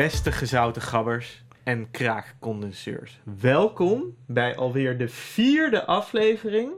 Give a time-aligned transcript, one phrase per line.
[0.00, 3.20] beste gezouten gabbers en kraakcondenseurs.
[3.40, 6.72] Welkom bij alweer de vierde aflevering.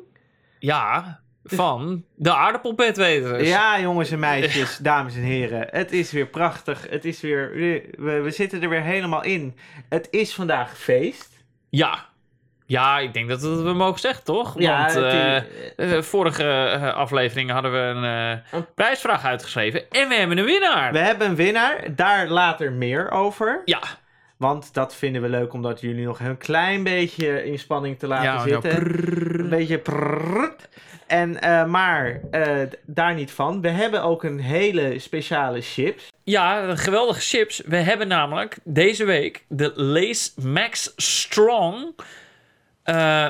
[0.58, 3.48] Ja, van de aardappelbedweters.
[3.48, 5.66] Ja, jongens en meisjes, dames en heren.
[5.70, 6.90] Het is weer prachtig.
[6.90, 7.50] Het is weer,
[7.98, 9.56] we, we zitten er weer helemaal in.
[9.88, 11.44] Het is vandaag feest.
[11.68, 12.06] Ja.
[12.72, 14.54] Ja, ik denk dat we dat we mogen zeggen, toch?
[14.58, 19.24] Ja, Want het eh, is- eh, vorige eh, aflevering hadden we een eh, Een- prijsvraag
[19.24, 19.90] uitgeschreven.
[19.90, 20.92] En we hebben een winnaar.
[20.92, 23.62] We hebben een winnaar, daar later meer over.
[23.64, 23.80] Ja.
[24.36, 28.24] Want dat vinden we leuk omdat jullie nog een klein beetje in spanning te laten
[28.24, 28.70] Ja, zo zitten.
[28.70, 29.40] prrrr.
[29.40, 30.68] Een beetje prrrrt.
[31.06, 33.60] En, eh, maar eh, daar niet van.
[33.60, 36.12] We hebben ook een hele speciale chips.
[36.24, 37.62] Ja, geweldige chips.
[37.66, 41.94] We hebben namelijk deze week de Lace Max Strong
[42.82, 43.28] eh,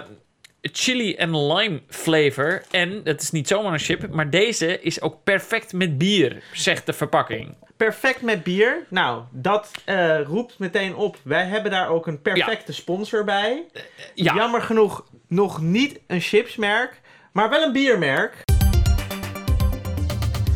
[0.61, 2.62] chili en lime flavor.
[2.70, 6.87] En het is niet zomaar een chip, maar deze is ook perfect met bier, zegt
[6.87, 7.55] de verpakking.
[7.77, 8.87] Perfect met bier.
[8.88, 11.17] Nou, dat eh, roept meteen op.
[11.23, 13.62] Wij hebben daar ook een perfecte sponsor bij.
[14.14, 17.00] Ja, Jammer genoeg nog niet een chipsmerk,
[17.33, 18.34] maar wel een biermerk.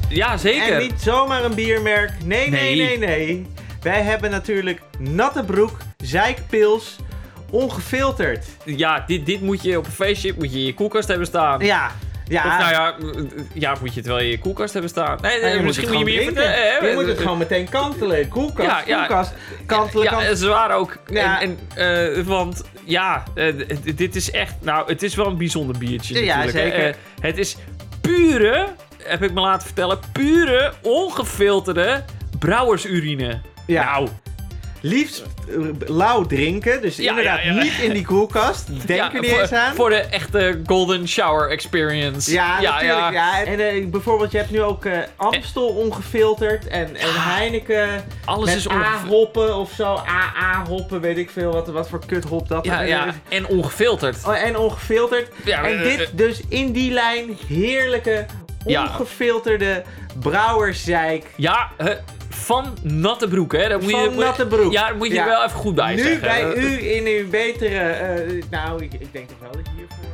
[0.09, 0.73] ja zeker.
[0.75, 2.11] En niet zomaar een biermerk.
[2.25, 3.27] Nee, nee, nee, Nee.
[3.27, 3.47] nee.
[3.83, 6.97] Wij hebben natuurlijk natte broek, zeikpils,
[7.51, 8.47] ongefilterd.
[8.65, 11.65] Ja, dit, dit moet je op een feestje moet je in je koelkast hebben staan.
[11.65, 11.91] Ja,
[12.29, 12.45] ja.
[12.47, 12.95] Of nou ja,
[13.53, 15.19] ja, moet je het wel in je koelkast hebben staan.
[15.23, 16.89] Nee, Ja, moet misschien moet je meer vertellen.
[16.89, 18.29] Je moet het gewoon meteen kantelen.
[18.29, 19.07] Koelkast, Ja, ja.
[19.07, 19.33] koelkast.
[19.67, 20.37] Kantelen, Ja, kantelen.
[20.37, 20.97] ze waren ook.
[21.11, 21.41] Ja.
[21.41, 23.55] En, en, eh, want ja, eh,
[23.95, 24.55] dit is echt.
[24.61, 26.25] Nou, het is wel een bijzonder biertje.
[26.25, 26.89] Ja, natuurlijk, zeker.
[26.89, 27.57] Eh, het is
[28.01, 28.67] pure,
[29.03, 32.05] heb ik me laten vertellen, pure, ongefilterde
[32.39, 33.41] brouwersurine.
[33.67, 33.85] Ja.
[33.85, 34.09] Nou,
[34.89, 35.57] Liefst eh,
[35.87, 36.81] lauw drinken.
[36.83, 37.63] Dus Ja, inderdaad ja, ja.
[37.63, 38.67] niet in die koelkast.
[38.87, 39.75] Denk er niet voor, eens aan.
[39.75, 42.33] Voor de echte golden shower experience.
[42.33, 43.13] Ja, natuurlijk.
[43.13, 43.45] Ja.
[43.45, 48.57] En eh, bijvoorbeeld, je hebt nu ook eh, Amstel ongefilterd en, en Heineken Alles met
[48.57, 49.05] is ongefilterd.
[49.05, 49.95] A-hoppen of zo.
[50.07, 53.15] AA-hoppen, weet ik veel wat, wat voor kuthop dat Ja, ja, is.
[53.29, 54.17] en ongefilterd.
[54.27, 55.29] Oh, en ongefilterd.
[55.45, 58.27] Ja, en eh, dit dus in die lijn heerlijke,
[58.67, 58.83] Ja.
[58.83, 59.83] ongefilterde
[60.21, 61.25] brouwerszeik.
[61.37, 61.87] Ja, eh,
[62.47, 63.69] van natte broek, hè?
[63.69, 64.73] Dat moet je, Van moet- natte broek.
[64.73, 65.25] Ja, daar moet je Ja.
[65.27, 66.21] wel even goed bij nu zeggen.
[66.21, 67.79] bij Eh, u in uw betere...
[67.79, 70.07] eh, nou, ik, ik denk toch wel dat je hiervoor...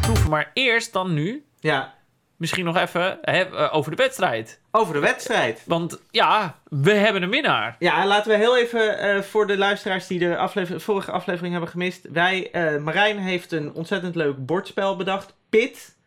[0.00, 0.30] proeven.
[0.30, 1.94] Maar eerst dan nu, Ja,
[2.36, 4.60] misschien nog even hè, eh, over de wedstrijd.
[4.70, 5.62] over de wedstrijd.
[5.66, 7.76] Want ja, we hebben een winnaar.
[7.78, 11.70] Ja, laten we heel even eh, voor de luisteraars die de aflever- vorige aflevering hebben
[11.70, 12.06] gemist.
[12.12, 15.34] Wij, eh, Marijn heeft een ontzettend leuk bordspel bedacht.
[15.48, 15.98] Pit.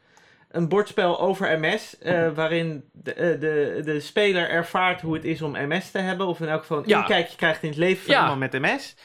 [0.54, 1.98] Een bordspel over MS.
[2.00, 6.28] eh, waarin de, eh, de, de speler ervaart hoe het is om MS te hebben.
[6.28, 7.00] Of in elk geval een Ja.
[7.00, 8.22] inkijkje krijgt in het leven van Ja.
[8.22, 8.96] iemand met MS.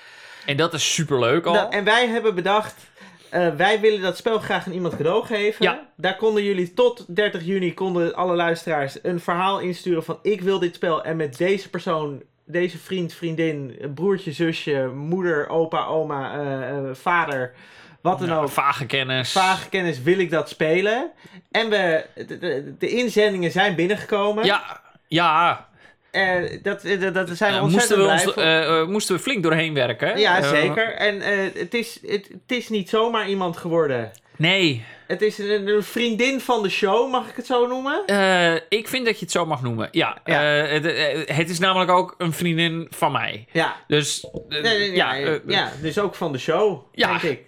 [0.47, 1.71] En dat is superleuk al.
[1.71, 2.87] En wij hebben bedacht.
[3.31, 5.65] eh, wij willen dat spel graag aan iemand cadeau geven.
[5.65, 5.89] Ja.
[5.97, 10.59] Daar konden jullie tot 30 juni konden alle luisteraars een verhaal insturen van ik wil
[10.59, 16.33] dit spel en met deze persoon, deze vriend, vriendin, broertje, zusje, moeder, opa, oma,
[16.95, 17.53] vader,
[18.01, 18.49] wat dan Ja, ook.
[18.49, 19.33] Vage kennis.
[19.33, 21.11] Vage kennis wil ik dat spelen.
[21.51, 24.45] En we, de, de, de inzendingen zijn binnengekomen.
[24.45, 25.67] Ja, ja.
[26.11, 30.19] Eh, dat, dat, dat zijn we ontzettend moesten, we ons, moesten we flink doorheen werken.
[30.19, 30.95] Ja, zeker.
[30.95, 31.21] En
[31.55, 34.11] het, is, het, het is niet zomaar iemand geworden.
[34.37, 38.03] nee, Het is een, een vriendin van de show, mag ik het zo noemen?
[38.07, 39.89] eh, ik vind dat je het zo mag noemen.
[39.91, 40.63] Ja, Ja.
[40.65, 43.47] eh, het, eh, het is namelijk ook een vriendin van mij.
[43.53, 43.77] Ja.
[43.87, 45.15] Dus Nee, nee, nee, ja,
[45.47, 47.43] ja, dus ook van de show, Ja, denk ik.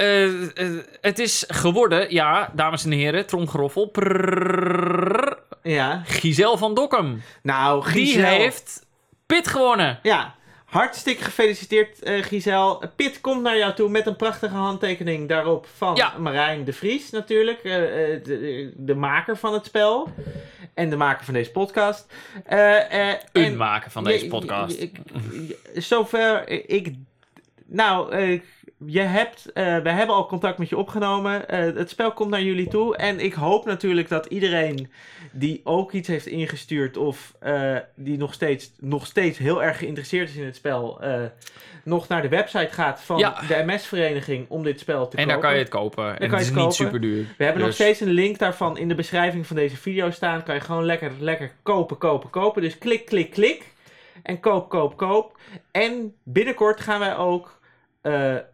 [1.00, 3.86] het is geworden, ja, dames en heren, tromgeroffel.
[3.86, 6.02] Prrrr, Ja.
[6.06, 7.22] Giselle van Dokkum.
[7.42, 8.26] Nou, Die Giselle.
[8.26, 8.86] heeft
[9.26, 9.98] Pit gewonnen.
[10.02, 10.34] Ja,
[10.70, 12.90] hartstikke gefeliciteerd, eh Giselle.
[12.96, 16.14] Pit komt naar jou toe met een prachtige handtekening daarop van Ja.
[16.18, 17.62] Marijn de Vries natuurlijk.
[17.64, 20.08] eh, eh, de, de maker van het spel.
[20.74, 22.12] En de maker van deze podcast.
[22.44, 22.76] Eh,
[23.32, 24.86] Een en- maken van deze podcast.
[25.74, 26.94] zover ik.
[27.66, 28.14] Nou,
[28.86, 31.48] je hebt, eh, we hebben al contact met je opgenomen.
[31.48, 32.96] Eh, het spel komt naar jullie toe.
[32.96, 34.90] En ik hoop natuurlijk dat iedereen
[35.32, 36.96] die ook iets heeft ingestuurd.
[36.96, 41.00] of eh, die nog steeds, nog steeds heel erg geïnteresseerd is in het spel.
[41.84, 43.40] nog naar de website gaat van Ja.
[43.48, 45.28] de MS-vereniging om dit spel te en kopen.
[45.28, 46.04] daar kan je het kopen.
[46.18, 47.26] en kan het is niet super duur.
[47.38, 50.42] We hebben nog Dus- steeds een link daarvan in de beschrijving van deze video staan.
[50.42, 52.62] Kan je gewoon lekker, lekker kopen, kopen, kopen.
[52.62, 53.72] Dus klik, klik, klik.
[54.22, 55.36] En koop, koop, koop.
[55.70, 57.60] En binnenkort gaan wij ook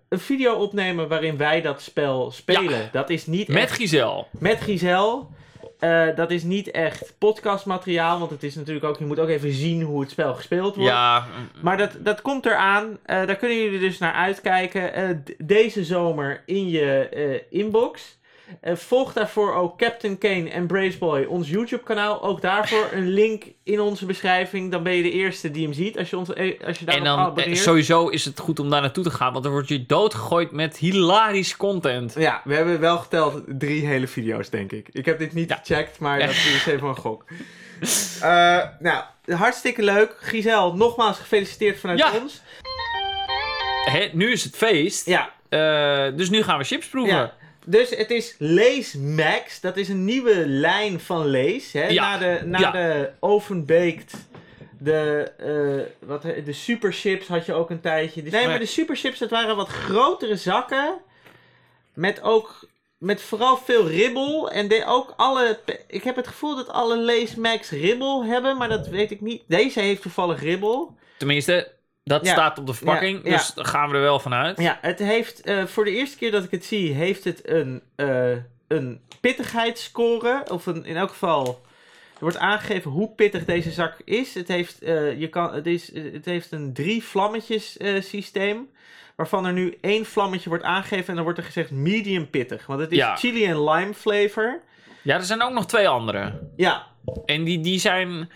[0.09, 2.79] een video opnemen waarin wij dat spel spelen.
[2.79, 2.89] Ja.
[2.93, 4.25] Dat is niet Met echt Giselle.
[4.39, 5.23] met Giselle.
[5.79, 9.53] Eh, dat is niet echt podcastmateriaal, want het is natuurlijk ook, je moet ook even
[9.53, 10.91] zien hoe het spel gespeeld wordt.
[10.91, 11.27] Ja,
[11.61, 12.99] Maar dat, dat komt eraan.
[13.05, 14.93] Eh, daar kunnen jullie dus naar uitkijken.
[14.95, 15.09] Eh,
[15.39, 18.19] deze zomer in je inbox.
[18.61, 22.23] Eh, volg daarvoor ook Captain Kane en Braceboy, ons YouTube kanaal.
[22.23, 24.71] Ook daarvoor een link in onze beschrijving.
[24.71, 26.87] Dan ben je de eerste die hem ziet als je, ons, eh, als je En
[26.87, 27.59] daarop dan eh, abonneert.
[27.59, 30.77] sowieso is het goed om daar naartoe te gaan, want dan word je doodgegooid met
[30.77, 32.15] hilarisch content.
[32.19, 34.89] Ja, we hebben wel geteld drie hele video's, denk ik.
[34.93, 35.57] Ik heb dit niet Ja.
[35.57, 36.27] gecheckt, maar Ja.
[36.27, 37.25] dat is even een gok.
[38.21, 40.17] Eh, nou, hartstikke leuk.
[40.21, 42.13] Giselle, nogmaals gefeliciteerd vanuit Ja.
[42.23, 42.43] ons.
[44.13, 47.33] Nu is het feest, Ja, eh, dus nu gaan we chips proeven.
[47.69, 49.61] Dus het is Lees Max.
[49.61, 51.73] Dat is een nieuwe lijn van Lees.
[51.73, 51.87] Hè?
[51.89, 52.03] Ja.
[52.03, 52.71] Na de, na Ja.
[52.71, 54.13] de ovenbaked,
[54.79, 58.23] de, eh, wat, de super chips had je ook een tijdje.
[58.23, 60.95] Dus, nee, Maar- maar de super chips, dat waren wat grotere zakken.
[61.95, 62.69] Met ook,
[62.99, 64.51] met vooral veel ribbel.
[64.51, 65.59] En de, ook alle,
[65.89, 69.43] ik heb het gevoel dat alle Lees Max ribbel hebben, maar dat weet ik niet.
[69.49, 70.95] Deze heeft toevallig ribbel.
[71.19, 71.73] Tenminste,
[72.09, 72.33] dat Ja.
[72.33, 74.61] staat op de verpakking, Ja, dus daar gaan we er wel vanuit.
[74.61, 77.83] Ja, het heeft, eh, voor de eerste keer dat ik het zie, heeft het een,
[77.97, 78.31] eh
[78.69, 80.43] een pittigheidsscore.
[80.51, 81.47] Of een, in elk geval,
[82.13, 84.35] er wordt aangegeven hoe pittig deze zak is.
[84.35, 88.69] Het heeft, eh, je kan, het is, het heeft een drie vlammetjes systeem.
[89.17, 92.67] Waarvan er nu één vlammetje wordt aangegeven en dan wordt er gezegd medium pittig.
[92.67, 93.17] Want het is Ja.
[93.17, 94.61] chili en lime flavor.
[95.03, 96.41] Ja, er zijn ook nog twee andere.
[96.57, 96.87] Ja,
[97.27, 98.31] En die, die zijn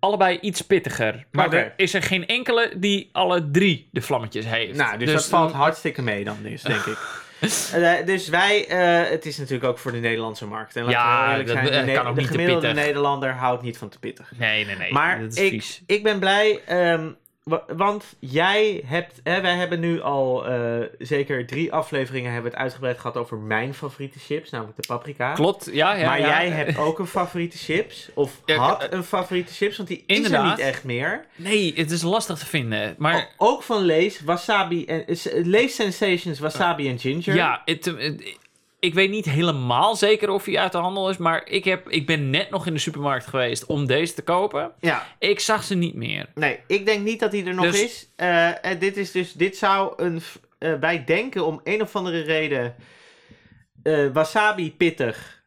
[0.00, 1.24] allebei iets pittiger.
[1.32, 4.74] Maar er is er geen enkele die alle drie de vlammetjes heeft.
[4.74, 6.98] nou, dus, dat valt hartstikke mee dan dus, denk ik.
[7.72, 10.76] Eh, dus wij, eh, het is natuurlijk ook voor de Nederlandse markt.
[10.76, 12.36] En laten Ja, we eerlijk dat- zijn, de, eh, Ne- kan ook de niet te
[12.38, 12.72] gemiddelde.
[12.72, 14.32] Nederlander houdt niet van te pittig.
[14.36, 14.92] Nee, nee, nee.
[14.92, 15.82] Maar dat is ik, vies.
[15.86, 17.10] ik ben blij, ehm,
[17.76, 22.64] want jij hebt, hè, wij hebben nu al eh, zeker drie afleveringen hebben we het
[22.66, 25.32] uitgebreid gehad over mijn favoriete chips, namelijk de paprika.
[25.32, 26.06] Klopt, ja, ja.
[26.06, 26.26] maar ja.
[26.28, 30.30] jij hebt ook een favoriete chips, of had eh, een favoriete chips, want die is
[30.30, 31.24] er niet echt meer.
[31.36, 32.94] Nee, het is lastig te vinden.
[32.98, 37.34] Maar O- ook van Lees, wasabi en eh, Lees Sensations, wasabi en ginger.
[37.34, 38.36] ja, het, het-
[38.80, 41.16] ik weet niet helemaal zeker of hij uit de handel is.
[41.16, 44.72] Maar ik, heb, ik ben net nog in de supermarkt geweest om deze te kopen.
[44.80, 45.06] ja.
[45.18, 46.26] Ik zag ze niet meer.
[46.34, 48.08] Nee, ik denk niet dat hij er nog Dus- is.
[48.62, 50.20] En dit is dus, dit zou een,
[50.58, 52.74] eh, wij denken om een of andere reden,
[54.12, 55.42] wasabi pittig,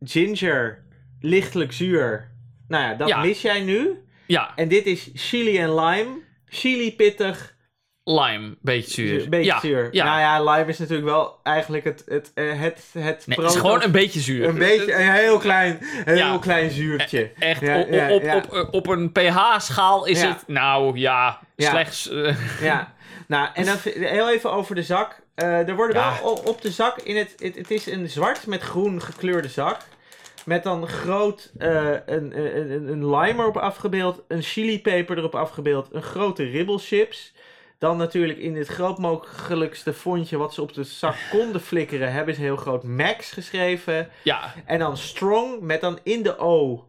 [0.00, 0.84] ginger
[1.20, 2.36] lichtelijk zuur.
[2.68, 3.20] Nou ja, dat Ja.
[3.20, 4.02] mis jij nu.
[4.26, 6.18] Ja, En dit is chili en lime.
[6.46, 7.56] Chili pittig,
[8.08, 9.22] lime, beetje zuur.
[9.22, 9.88] een beetje ja, zuur.
[9.90, 10.04] Ja.
[10.04, 13.60] Nou ja, lime is natuurlijk wel eigenlijk het, het, eh, het, het, nee, het is
[13.60, 14.48] gewoon een beetje zuur.
[14.48, 16.38] een beetje, een heel klein, heel Ja.
[16.38, 17.30] klein zuurtje.
[17.38, 18.52] Echt, Ja, op, op.
[18.52, 22.10] Op, op, een pH-schaal is het, nou ja, slechts...
[22.10, 22.92] eh, Ja,
[23.26, 25.20] nou, en dan heel even over de zak.
[25.34, 28.62] Eh, er worden wel op de zak, in het, het, het is een zwart met
[28.62, 29.76] groen gekleurde zak.
[30.44, 36.02] Met dan groot een, een, een, een lime erop afgebeeld, een chilipeper erop afgebeeld, een
[36.02, 37.32] grote ribbelchips.
[37.78, 42.34] Dan natuurlijk in het groot mogelijkste fondje wat ze op de zak konden flikkeren, hebben
[42.34, 44.08] ze heel groot Max geschreven.
[44.22, 46.86] ja, En dan strong met dan in de O.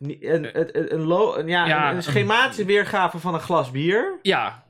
[0.00, 3.70] Een, een, een, een, lo- een, ja, Ja, een, een schematische weergave van een glas
[3.70, 4.18] bier.
[4.22, 4.64] ja,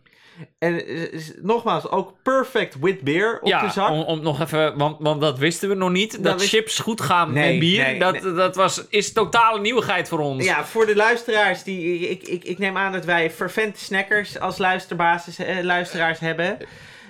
[0.58, 3.90] En eh, is- nogmaals, ook perfect with beer op ja de zak.
[3.90, 6.22] Om, om nog even, want, want dat wisten we nog niet.
[6.24, 8.32] Dat wist- chips goed gaan Nee, met bier, nee, dat, nee.
[8.32, 10.44] dat was, is totale nieuwigheid voor ons.
[10.44, 14.58] Ja, voor de luisteraars, die, ik, ik, ik neem aan dat wij fervente snackers als
[14.58, 16.58] luisterbasis, eh, luisteraars hebben.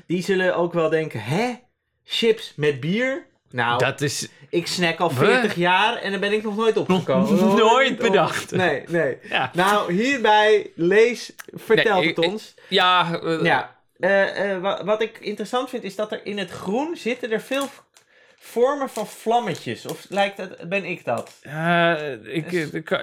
[0.06, 1.52] Die zullen ook wel denken, hè?
[2.04, 3.26] Chips met bier?
[3.54, 6.76] Nou, Dat is, ik snack al We- 40 jaar en daar ben ik nog nooit
[6.76, 7.34] opgekomen.
[7.40, 8.50] Nog nooit bedacht.
[8.50, 9.16] Nee, nee.
[9.28, 9.50] ja.
[9.52, 12.54] Nou, hierbij, lees, vertelt Nee, het ik- ons.
[12.68, 16.50] Ja, eh, Ja, eh, eh, wa- wat ik interessant vind is dat er in het
[16.50, 17.68] groen zitten er veel
[18.38, 19.86] vormen van vlammetjes.
[19.86, 21.30] Of lijkt het, ben ik dat?
[21.42, 21.92] eh,
[22.24, 22.98] ik, Is- ik, eh,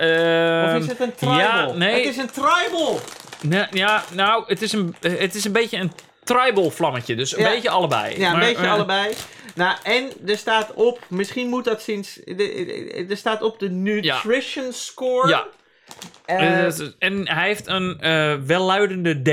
[0.75, 1.38] Of is het een tribal?
[1.38, 1.94] ja, nee.
[1.96, 3.00] Het is een tribal!
[3.42, 5.92] nee, ja, nou, het is, een, het is een beetje een
[6.24, 7.50] tribal vlammetje, dus een Ja.
[7.50, 8.20] beetje allebei.
[8.20, 9.14] Ja, een Maar, beetje allebei.
[9.62, 12.20] Nou, en er staat op, misschien moet dat sinds,
[13.10, 15.30] er staat op de nutrition score.
[15.30, 15.48] Ja.
[16.25, 19.27] Eh, eh, en hij heeft een eh, welluidende D.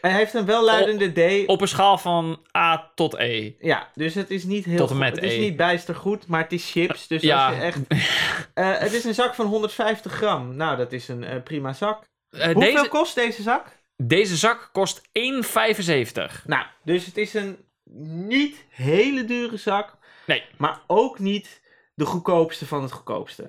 [0.00, 1.48] hij heeft een welluidende D.
[1.48, 3.52] Op een schaal van A tot E.
[3.58, 5.04] Ja, dus het is niet heel Tot en goed.
[5.04, 5.38] met Het is E.
[5.38, 7.06] niet bijster goed, maar het is chips.
[7.06, 7.46] Dus Ja.
[7.46, 7.78] als je echt...
[8.82, 10.56] Het is een zak van 150 gram.
[10.56, 12.04] Nou, dat is een prima zak.
[12.30, 13.66] Hoeveel deze, kost deze zak?
[13.96, 16.44] deze zak kost 1,75.
[16.46, 17.56] Nou, dus het is een
[17.98, 19.96] niet hele dure zak.
[20.26, 20.42] Nee.
[20.56, 21.60] Maar ook niet
[21.94, 23.46] de goedkoopste van het goedkoopste.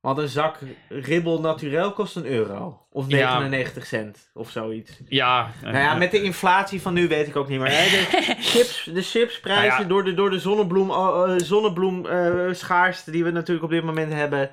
[0.00, 2.86] Want een zak Ribbel Naturel kost een euro.
[2.90, 3.32] Of Ja.
[3.38, 4.30] 99 cent.
[4.34, 5.00] Of zoiets.
[5.08, 5.50] Ja.
[5.56, 7.68] eh, Nou ja, met de inflatie van nu weet ik ook niet meer.
[7.68, 9.88] De, chips, de chipsprijzen Nou ja.
[9.88, 14.12] door de, door de zonnebloem, uh, zonnebloem eh, schaarste die we natuurlijk op dit moment
[14.12, 14.50] hebben.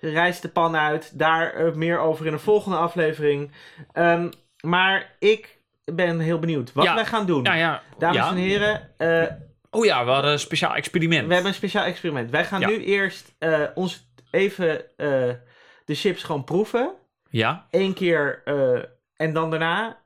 [0.00, 1.18] Rijst de pan uit.
[1.18, 3.50] Daar eh, meer over in een volgende aflevering.
[3.92, 5.57] Ehm, maar ik
[5.92, 6.94] ben heel benieuwd wat Ja.
[6.94, 7.42] wij gaan doen.
[7.44, 7.82] ja.
[7.98, 9.24] Dames en heren, eh,
[9.70, 11.26] Oh ja, we hadden een speciaal experiment.
[11.26, 12.30] We hebben een speciaal experiment.
[12.30, 15.06] Wij gaan nu eerst eh, ons even eh,
[15.84, 16.90] de chips gewoon proeven.
[17.30, 17.66] Ja?
[17.70, 18.42] Eén keer
[19.16, 20.00] en dan daarna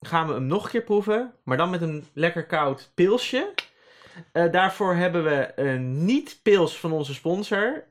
[0.00, 1.32] gaan we hem nog een keer proeven.
[1.44, 3.54] Maar dan met een lekker koud pilsje.
[4.32, 7.84] Daarvoor hebben we een niet-pils van onze sponsor.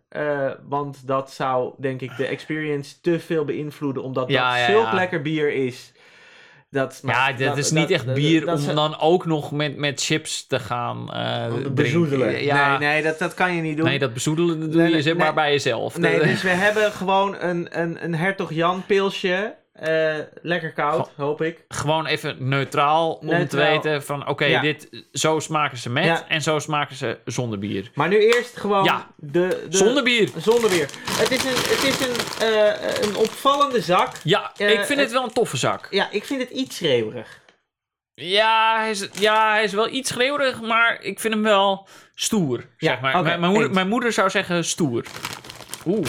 [0.64, 4.04] want dat zou, denk ik, de experience te veel beïnvloeden.
[4.04, 4.94] Omdat Ja, dat ja, zulk ja.
[4.94, 5.94] lekker bier is.
[6.70, 10.02] Dat, Ja, maar dat is niet echt bier dat om dan ook nog met, met
[10.02, 12.44] chips te gaan eh bezoedelen.
[12.44, 13.86] Ja, Nee, nee dat, dat kan je niet doen.
[13.86, 15.34] nee, dat bezoedelen doe Nee, je nee, zeg maar nee.
[15.34, 15.98] bij jezelf.
[15.98, 19.56] Nee, dus we hebben gewoon een, een, een Hertog Jan pilsje.
[19.80, 21.66] Eh, lekker koud, hoop ik.
[21.68, 24.62] Gewoon even neutraal, om te weten van oké, Ja.
[24.62, 26.28] dit zo smaken ze met Ja.
[26.28, 27.92] en zo smaken ze zonder bier.
[27.94, 29.08] Maar nu eerst gewoon Ja.
[29.16, 29.78] de, de...
[29.78, 30.30] Zonder bier.
[30.38, 30.90] Zonder bier.
[31.10, 34.12] Het is een, het is een, eh, een opvallende zak.
[34.24, 35.88] Ja, Eh, ik vind het- wel een toffe zak.
[35.90, 37.40] Ja, ik vind het iets schreeuwerig.
[38.14, 42.64] Ja hij, is, ja, hij is wel iets schreeuwerig, maar ik vind hem wel stoer.
[42.78, 43.12] Zeg maar.
[43.24, 43.76] mijn, mijn, moeder, eens.
[43.76, 45.06] mijn moeder zou zeggen stoer.
[45.86, 46.08] Oeh.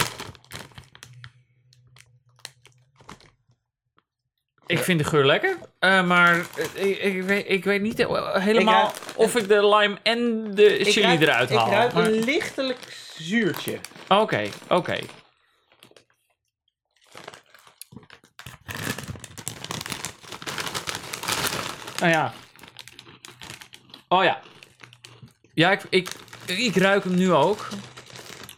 [4.69, 6.35] Ik vind de geur lekker, eh, maar
[6.75, 9.97] eh, ik, ik, weet, ik weet niet eh, helemaal Ik ruik- of ik de lime
[10.03, 11.65] en de chili ruik- eruit haal.
[11.67, 12.77] Ik ruik maar- een lichtelijk
[13.17, 13.79] zuurtje.
[14.07, 14.97] Oké, oké.
[21.99, 22.33] Nou ja.
[24.07, 24.39] Oh ja.
[25.53, 26.09] Ja, ik, ik,
[26.45, 27.67] ik ruik hem nu ook.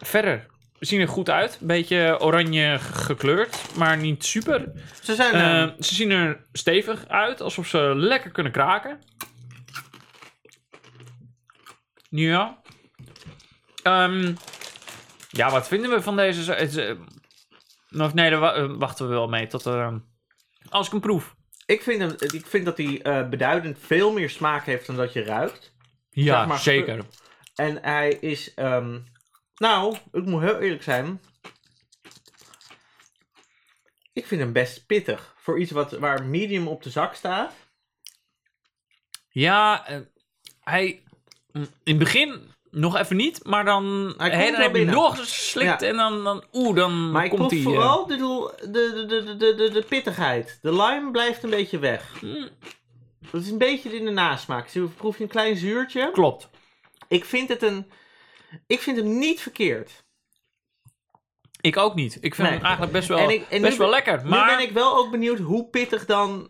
[0.02, 0.46] Verder.
[0.82, 1.58] Ze zien er goed uit.
[1.62, 4.72] Beetje oranje gekleurd, maar niet super.
[5.02, 5.34] Ze zijn...
[5.34, 9.00] Eh, eh, ze zien er stevig uit, alsof ze lekker kunnen kraken.
[12.10, 12.62] Ja.
[13.84, 14.34] Ehm,
[15.30, 16.56] ja, wat vinden we van deze?
[16.56, 16.96] is, eh,
[18.14, 19.94] nee, daar eh, wachten we wel mee tot eh,
[20.70, 21.36] als ik hem proef.
[21.66, 25.24] ik, vind hem, ik vind dat hij beduidend veel meer smaak heeft dan dat je
[25.24, 25.74] ruikt.
[26.10, 27.06] Ja, Zeg maar, zeker.
[27.56, 28.54] En hij is...
[28.54, 29.00] ehm,
[29.62, 31.22] nou, ik moet heel eerlijk zijn.
[34.14, 35.34] Ik vind hem best pittig.
[35.38, 37.54] Voor iets wat, waar medium op de zak staat.
[39.30, 40.00] Ja, eh,
[40.60, 41.04] hij
[41.52, 45.82] mm, in het begin nog even niet, maar dan, Hij dan heb je nog geslikt
[45.82, 45.88] Ja.
[45.88, 47.60] en dan, dan oeh, dan Maar ik komt proef hij.
[47.60, 50.60] eh, vooral de, de, de, de, de, de, pittigheid.
[50.62, 52.22] De lime blijft een beetje weg.
[52.22, 52.50] mm,
[53.32, 54.68] Het is een beetje in de nasmaak.
[54.68, 56.10] Je proef je een klein zuurtje.
[56.12, 56.50] klopt.
[57.08, 57.92] Ik vind het een...
[58.68, 60.04] Ik vind hem niet verkeerd.
[61.62, 62.18] Ik ook niet.
[62.22, 62.58] Ik vind Nee.
[62.58, 64.26] hem eigenlijk best wel, En ik- en best nu wel lekker.
[64.28, 66.50] Maar Nu ben ik wel ook benieuwd hoe pittig dan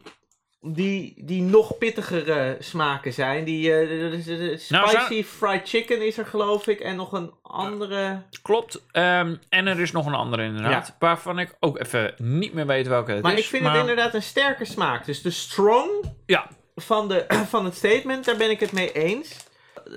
[0.62, 3.43] die, die nog pittigere smaken zijn.
[3.43, 6.79] Die eh, Nou, spicy fried chicken is er geloof ik.
[6.79, 8.24] En nog een andere...
[8.41, 8.81] klopt.
[8.91, 10.88] Ehm, en er is nog een andere inderdaad.
[10.88, 10.96] Ja.
[11.00, 13.39] Waarvan ik ook even niet meer weet welke het Maar is.
[13.39, 15.05] ik vind het inderdaad een sterke smaak.
[15.05, 15.89] Dus de strong
[16.25, 19.36] Ja, van, de, van het statement, daar ben ik het mee eens.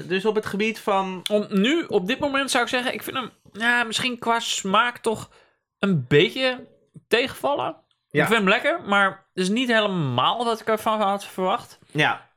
[0.03, 1.23] Dus op het gebied van...
[1.31, 4.99] om, nu, op dit moment zou ik zeggen, ik vind hem ja, misschien qua smaak
[4.99, 5.31] toch
[5.79, 6.67] een beetje
[7.09, 7.77] tegenvallen.
[8.09, 8.23] Ja.
[8.23, 11.79] Ik vind hem lekker, maar het is niet helemaal wat ik ervan had verwacht.
[11.91, 12.29] Ja,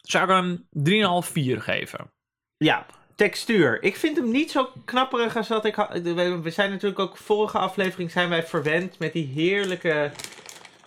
[0.00, 0.68] Zou ik hem
[1.24, 2.10] 3,5, 4 geven.
[2.56, 3.82] Ja, textuur.
[3.82, 6.00] Ik vind hem niet zo knapperig als wat ik had.
[6.02, 10.10] We we zijn natuurlijk ook vorige aflevering zijn wij verwend met die heerlijke.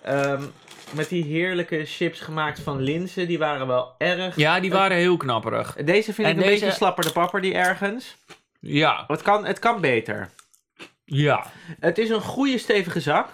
[0.02, 0.44] ehm,
[0.96, 3.28] met die heerlijke chips gemaakt van linzen.
[3.28, 4.36] Die waren wel erg.
[4.36, 5.76] Ja, die waren heel knapperig.
[5.76, 8.18] Deze vind En ik een deze- beetje slapper de papper die ergens.
[8.60, 10.30] Ja, Het kan, het kan beter.
[11.06, 11.52] ja.
[11.80, 13.30] Het is een goede stevige zak.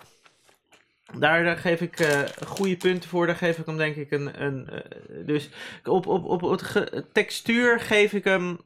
[1.18, 3.26] Daar, daar geef ik eh, goede punten voor.
[3.26, 4.44] Daar geef ik hem denk ik een...
[4.44, 4.80] een eh,
[5.26, 5.50] dus
[5.84, 8.60] op, op, op het textuur geef ik hem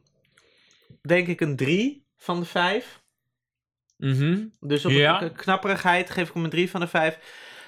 [1.02, 3.00] denk ik een 3 van de 5.
[3.96, 4.44] Mhm.
[4.60, 5.18] Dus op Ja.
[5.18, 7.18] de knapperigheid geef ik hem een 3 van de 5.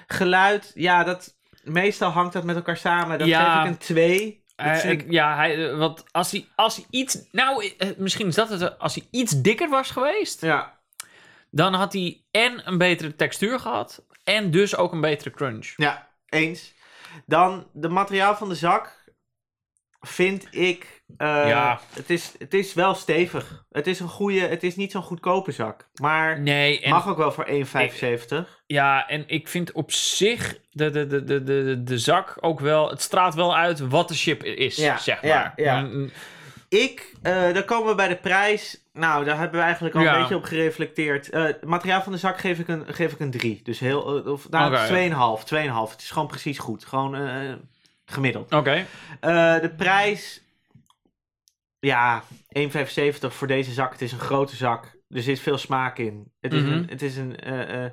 [0.07, 3.19] Geluid, ja, dat, meestal hangt dat met elkaar samen.
[3.19, 3.55] Dan Ja.
[3.55, 4.43] geef ik een 2.
[4.55, 7.17] Dat Eh, vind ik- ja, hij, eh, want als hij, als hij iets...
[7.31, 8.79] Nou, eh, misschien is dat het.
[8.79, 10.79] Als hij iets dikker was geweest, Ja,
[11.51, 14.05] dan had hij en een betere textuur gehad.
[14.23, 15.73] En dus ook een betere crunch.
[15.75, 16.73] ja, eens.
[17.25, 19.03] Dan de materiaal van de zak
[19.99, 21.02] vind ik...
[21.17, 21.79] eh, Ja.
[21.93, 23.63] het, is, het is wel stevig.
[23.71, 25.87] Het is een goede, het is niet zo'n goedkope zak.
[26.01, 28.61] Maar Nee, en, mag ook wel voor 1,75.
[28.65, 32.89] ja, en ik vind op zich de, de, de, de, de, de zak ook wel...
[32.89, 35.31] Het straalt wel uit wat de chip is, Ja, zeg maar.
[35.31, 35.81] ja, ja.
[35.81, 36.11] Mm,
[36.69, 38.81] Ik, eh, dan komen we bij de prijs.
[38.93, 40.13] Nou, daar hebben we eigenlijk al Ja.
[40.15, 41.29] een beetje op gereflecteerd.
[41.29, 43.59] Eh, het materiaal van de zak geef ik een, geef ik een 3.
[43.63, 44.85] Dus heel, of nou, Oké.
[44.87, 45.43] 2,5.
[45.43, 45.91] 2,5.
[45.91, 46.85] Het is gewoon precies goed.
[46.85, 47.15] Gewoon
[48.05, 48.53] gemiddeld.
[48.53, 48.85] Oké.
[49.61, 50.42] De prijs,
[51.85, 53.91] ja, 1,75 voor deze zak.
[53.91, 54.95] Het is een grote zak.
[55.09, 56.31] Er zit veel smaak in.
[56.39, 56.71] Het is Mhm.
[56.71, 57.91] een, het is een, eh, eh,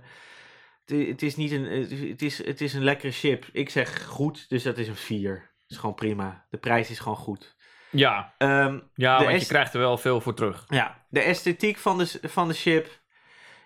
[0.85, 1.64] het- het is niet een,
[2.11, 3.47] het is, het is een lekkere chip.
[3.52, 5.35] Ik zeg goed, dus dat is een 4.
[5.35, 6.47] Dat is gewoon prima.
[6.50, 7.56] De prijs is gewoon goed.
[7.90, 10.64] Ja, Ehm, ja want je krijgt er wel veel voor terug.
[10.68, 13.00] ja, de esthetiek van de, van de chip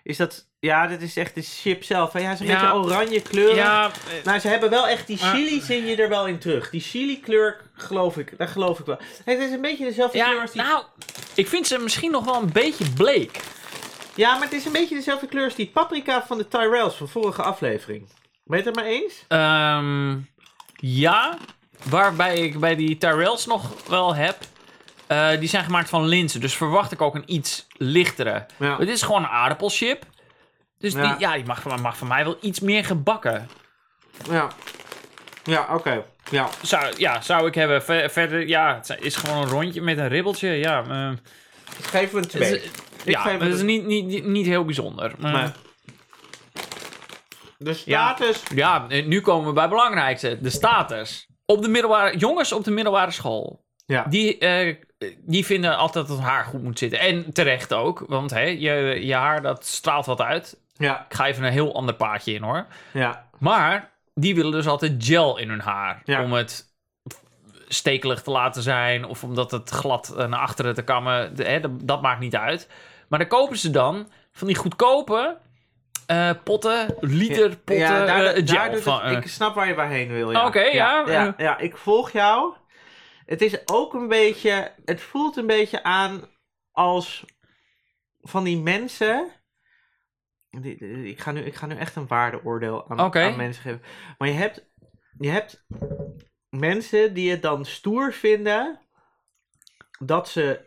[0.03, 0.53] is dat...
[0.65, 2.13] Ja, dit is echt de chip zelf.
[2.13, 2.19] hè.
[2.19, 2.61] Ja, het is een Ja.
[2.61, 3.55] beetje oranje kleurig.
[3.55, 3.91] Ja,
[4.23, 6.69] Nou, ze hebben wel echt die Maar- chili zie je er wel in terug.
[6.69, 8.97] Die chili kleur geloof ik, daar geloof ik wel.
[9.25, 10.61] Het is een beetje dezelfde kleur als die...
[10.61, 10.83] nou,
[11.33, 13.39] ik vind ze misschien nog wel een beetje bleek.
[14.15, 17.07] Ja, maar het is een beetje dezelfde kleur als die paprika van de Tyrells van
[17.09, 18.07] vorige aflevering.
[18.45, 19.13] Ben je het er maar eens?
[19.27, 20.17] Ehm,
[20.75, 21.37] ja,
[21.89, 24.37] waarbij ik bij die Tyrells nog wel heb.
[25.07, 28.45] eh, die zijn gemaakt van linzen, dus verwacht ik ook een iets lichtere.
[28.57, 28.77] Ja.
[28.77, 30.05] Het is gewoon een aardappelchip.
[30.79, 31.01] Dus Ja.
[31.01, 33.49] die, ja, die mag, van- mag van mij wel iets meer gebakken.
[34.29, 34.47] Ja.
[35.43, 36.03] Ja, oké.
[36.31, 36.49] Ja.
[36.61, 37.83] Zou, ja, zou ik hebben.
[37.83, 40.49] Ver- verder, ja, het is gewoon een rondje met een ribbeltje.
[40.49, 40.83] Ja,
[41.81, 42.55] Geef me een het twee.
[42.61, 42.63] is,
[43.03, 45.11] Ik ja maar het is het- niet, niet, niet, heel bijzonder.
[45.19, 45.51] Maar- Nee.
[47.57, 48.43] De status.
[48.55, 50.37] Ja, eh, nu komen we bij het belangrijkste.
[50.41, 51.27] De status.
[51.45, 53.63] Op de middelbare, jongens op de middelbare school.
[53.85, 54.05] Ja.
[54.09, 54.75] Die, eh,
[55.19, 56.99] die vinden altijd dat het haar goed moet zitten.
[56.99, 58.03] En terecht ook.
[58.07, 60.57] Want hè, je, je haar dat straalt wat uit.
[60.77, 61.05] Ja.
[61.09, 62.65] Ik ga even een heel ander paadje in hoor.
[62.93, 63.29] Ja.
[63.39, 66.01] Maar die willen dus altijd gel in hun haar.
[66.05, 66.23] Ja.
[66.23, 66.73] Om het
[67.67, 69.05] stekelig te laten zijn.
[69.05, 71.35] Of omdat het glad eh, naar achteren te kammen.
[71.35, 72.69] De- hè, dat, dat maakt niet uit.
[73.07, 75.37] Maar dan kopen ze dan van die goedkope
[76.05, 78.55] eh, potten, liter potten ja, daar, eh, gel.
[78.55, 80.31] daar van, het- ik snap waar je bij heen wil.
[80.31, 80.45] Ja.
[80.45, 82.53] Oké, ja, Ja, ja, ik volg jou.
[83.25, 84.71] Het is ook een beetje.
[84.85, 86.21] Het voelt een beetje aan
[86.71, 87.25] als
[88.21, 89.31] van die mensen.
[91.03, 93.81] Ik ga nu, ik ga nu echt een waardeoordeel aan, aan mensen geven.
[94.17, 94.69] Maar je hebt,
[95.17, 95.65] je hebt
[96.49, 98.79] mensen die het dan stoer vinden
[99.99, 100.59] dat ze,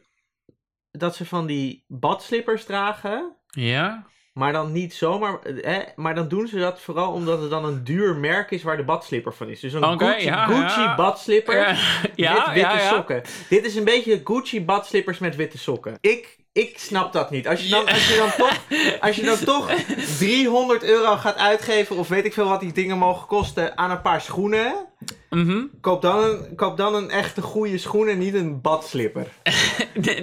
[0.90, 3.36] dat ze van die badslippers dragen.
[3.50, 4.06] ja.
[4.38, 5.38] Maar dan niet zomaar.
[5.42, 8.76] Hè, maar dan doen ze dat vooral omdat het dan een duur merk is waar
[8.76, 9.60] de badslipper van is.
[9.60, 10.94] Dus een Gucci, ja, Gucci ja.
[10.94, 11.76] badslipper Ja,
[12.14, 13.22] ja, met witte sokken.
[13.48, 15.98] Dit is een beetje Gucci badslippers met witte sokken.
[16.00, 17.48] Ik, ik snap dat niet.
[17.48, 18.58] Als je, dan, als, je dan toch,
[19.06, 19.70] als je dan toch
[20.18, 24.00] 300 euro gaat uitgeven, of weet ik veel wat die dingen mogen kosten, aan een
[24.02, 24.86] paar schoenen.
[25.30, 25.62] Mhm.
[25.80, 29.26] Koop dan een, koop dan een echte goede schoen en niet een badslipper.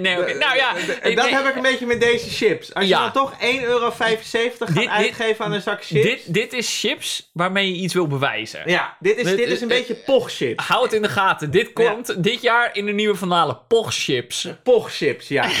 [0.34, 2.74] Nou ja, En dat nee, heb ik een beetje met deze chips.
[2.74, 3.04] Als Ja.
[3.04, 6.02] je dan toch 1,75 euro gaat dit- uitgeven aan een zak chips.
[6.04, 8.62] dit, dit is chips waarmee je iets wil bewijzen.
[8.70, 10.64] Ja, dit is, Dit dit is- een beetje pochchips.
[10.66, 11.50] Houd het in de gaten.
[11.50, 13.58] Dit komt dit jaar in de nieuwe Vandalen.
[13.68, 14.48] Pochchips.
[14.62, 15.48] Pochchips, ja.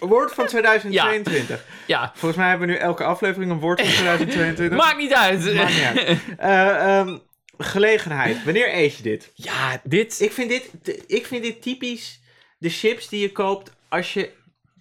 [0.00, 1.64] Woord van 2022.
[1.86, 4.78] Ja, Volgens mij hebben we nu elke aflevering een woord van 2022.
[4.78, 5.54] maakt niet uit.
[5.54, 6.18] Maakt niet uit.
[6.38, 7.18] Eh, ehm,
[7.58, 8.44] gelegenheid.
[8.44, 9.30] Wanneer eet je dit?
[9.34, 10.20] Ja, dit...
[10.20, 10.70] Ik vind dit,
[11.06, 12.20] ik vind dit typisch
[12.58, 14.30] de chips die je koopt als je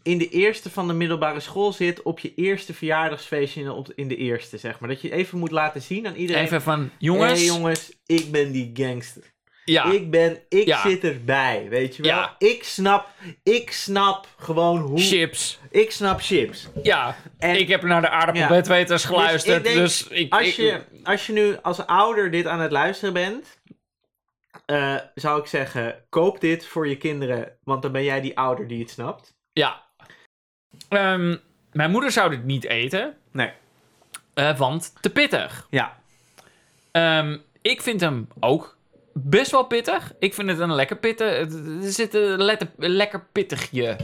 [0.04, 3.92] in de eerste van de middelbare school zit op je eerste verjaardagsfeestje in de, op-
[3.96, 4.90] in de eerste, zeg maar.
[4.90, 6.44] Dat je even moet laten zien aan iedereen.
[6.44, 7.32] Even van, jongens.
[7.40, 9.24] Hey jongens, ik ben die gangster.
[9.66, 10.82] Ja, Ik ben, ik Ja.
[10.82, 12.12] zit erbij, weet je wel?
[12.12, 12.36] Ja.
[12.38, 13.08] Ik snap,
[13.44, 15.00] ik snap gewoon hoe...
[15.00, 15.60] chips.
[15.70, 16.68] Ik snap chips.
[16.84, 19.64] Ja, En- ik heb naar de aardappelbedweters geluisterd.
[19.64, 23.14] Dus Dus ik Als ik- je, als je nu als ouder dit aan het luisteren
[23.14, 23.60] bent,
[24.66, 28.68] eh, zou ik zeggen, koop dit voor je kinderen, want dan ben jij die ouder
[28.68, 29.34] die het snapt.
[29.54, 29.84] Ja.
[30.90, 31.36] Ehm,
[31.72, 33.52] mijn moeder zou dit niet eten, Nee.
[34.34, 35.68] eh, want te pittig.
[35.70, 36.00] Ja.
[36.92, 38.78] Ehm, ik vind hem ook
[39.14, 40.14] best wel pittig.
[40.20, 41.28] Ik vind het een lekker pittig.
[41.28, 43.96] Er zit een lekker pittigje.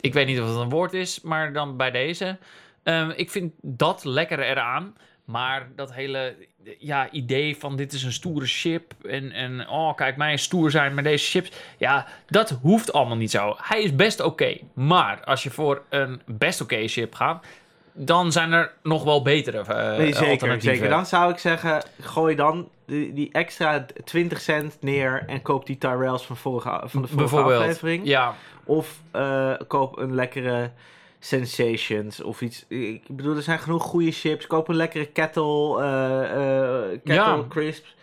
[0.00, 2.38] Ik weet niet of het een woord is, maar dan bij deze.
[2.82, 4.94] Ehm, ik vind dat lekker eraan.
[5.24, 6.36] Maar dat hele
[6.78, 8.94] ja, idee van dit is een stoere chip.
[9.04, 11.52] En, en oh, kijk mij stoer zijn met deze chips.
[11.78, 13.56] Ja, dat hoeft allemaal niet zo.
[13.58, 14.56] Hij is best oké.
[14.74, 17.46] Maar als je voor een best oké chip gaat,
[17.92, 20.74] dan zijn er nog wel betere eh Nee, zeker, alternatieven.
[20.76, 20.88] zeker.
[20.90, 25.78] Dan zou ik zeggen, gooi dan die, die extra 20 cent neer en koop die
[25.78, 28.06] Tyrells van, vorige, van de vorige aflevering.
[28.06, 30.70] Ja, Of eh, koop een lekkere
[31.18, 32.64] Sensations of iets.
[32.68, 34.46] Ik bedoel, er zijn genoeg goede chips.
[34.46, 37.44] Koop een lekkere kettle, eh, kettle Ja.
[37.48, 37.94] crisps.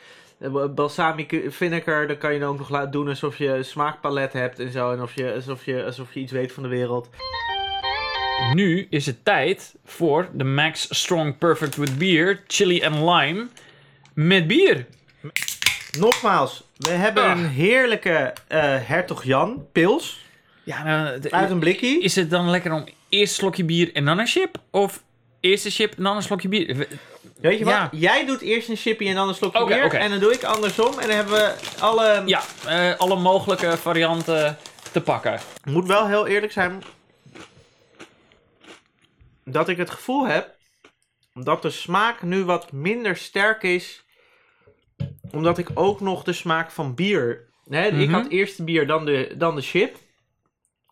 [0.76, 4.60] Balsamic vinegar, dan kan je dan ook nog laten doen alsof je een smaakpalet hebt
[4.60, 4.92] en zo.
[4.92, 7.10] En of je, alsof, je, alsof je iets weet van de wereld.
[8.54, 13.48] Nu is het tijd voor de Max Strong Perfect with Beer, chili en lime
[14.14, 14.86] met bier.
[16.00, 17.30] Nogmaals, we hebben Ah.
[17.38, 20.26] een heerlijke eh Hertog Jan pils
[20.64, 22.02] Ja, nou, de- uit een blikkie.
[22.02, 24.58] is het dan lekker om eerst een slokje bier en dan een chip?
[24.72, 25.04] Of
[25.40, 26.76] eerst een chip en dan een slokje bier?
[26.76, 26.88] We-
[27.42, 27.74] Weet je wat?
[27.74, 27.90] ja.
[27.92, 29.84] Jij doet eerst een chippy en dan een slokje bier.
[29.86, 29.98] oké.
[29.98, 31.00] En dan doe ik andersom.
[31.00, 32.24] En dan hebben we alle...
[32.26, 34.58] Ja, eh, alle mogelijke varianten
[34.92, 35.40] te pakken.
[35.64, 36.84] Moet wel heel eerlijk zijn.
[39.52, 40.56] Dat ik het gevoel heb.
[41.34, 44.06] Dat de smaak nu wat minder sterk is.
[45.32, 48.12] Omdat ik ook nog de smaak van bier Nee, Ik Mhm.
[48.14, 49.98] had eerst de bier, dan de, dan de chip.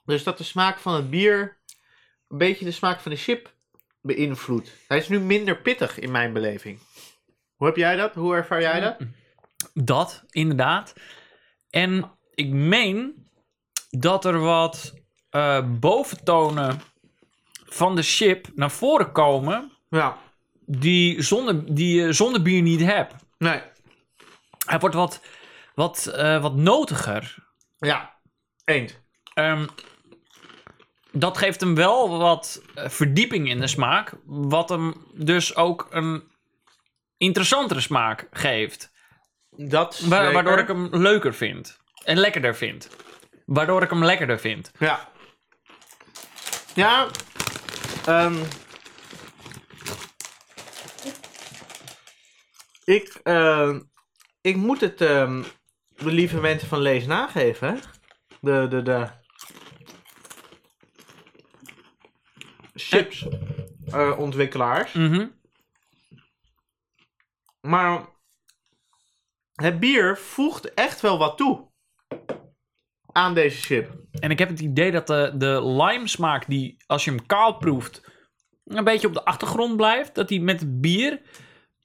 [0.06, 1.58] Dus dat de smaak van het bier
[2.28, 3.54] een beetje de smaak van de chip
[4.02, 4.72] beïnvloedt.
[4.88, 6.80] Hij is nu minder pittig in mijn beleving.
[7.56, 8.14] Hoe heb jij dat?
[8.14, 8.98] Hoe ervaar jij dat?
[9.74, 10.94] Dat, inderdaad.
[11.70, 13.30] En ik meen
[13.90, 14.94] dat er wat
[15.30, 16.82] eh, boventonen
[17.66, 20.18] van de chip naar voren komen Ja.
[20.66, 23.14] die zonder, die je zonder bier niet hebt.
[23.38, 23.62] Nee.
[24.66, 25.22] Hij wordt wat,
[25.76, 27.36] wat, eh, wat notiger.
[27.78, 28.14] Ja.
[28.66, 29.00] Eend.
[29.34, 29.68] Ehm,
[31.12, 34.14] dat geeft hem wel wat eh, verdieping in de smaak.
[34.26, 36.24] Wat hem dus ook een
[37.18, 38.92] interessantere smaak geeft.
[39.50, 41.80] Dat Wa- waardoor ik hem leuker vind.
[42.04, 42.90] En lekkerder vind.
[43.46, 44.72] Waardoor ik hem lekkerder vind.
[44.80, 45.10] Ja.
[46.74, 47.08] Ja.
[48.06, 48.44] Ehm,
[52.84, 53.82] ik, ehm,
[54.42, 55.44] ik moet het ehm,
[55.88, 57.68] de lieve mensen van Lees nageven.
[57.74, 57.80] hè.
[58.42, 59.08] De, de, de
[62.74, 63.28] chips
[63.86, 64.94] eh, ontwikkelaars.
[64.94, 65.28] Mhm.
[67.62, 68.06] Maar
[69.54, 71.74] het bier voegt echt wel wat toe
[73.16, 73.92] aan deze chip.
[74.20, 77.58] En ik heb het idee dat de, de lime smaak die als je hem kaal
[77.58, 78.02] proeft
[78.66, 80.16] een beetje op de achtergrond blijft.
[80.16, 81.22] Dat die met het bier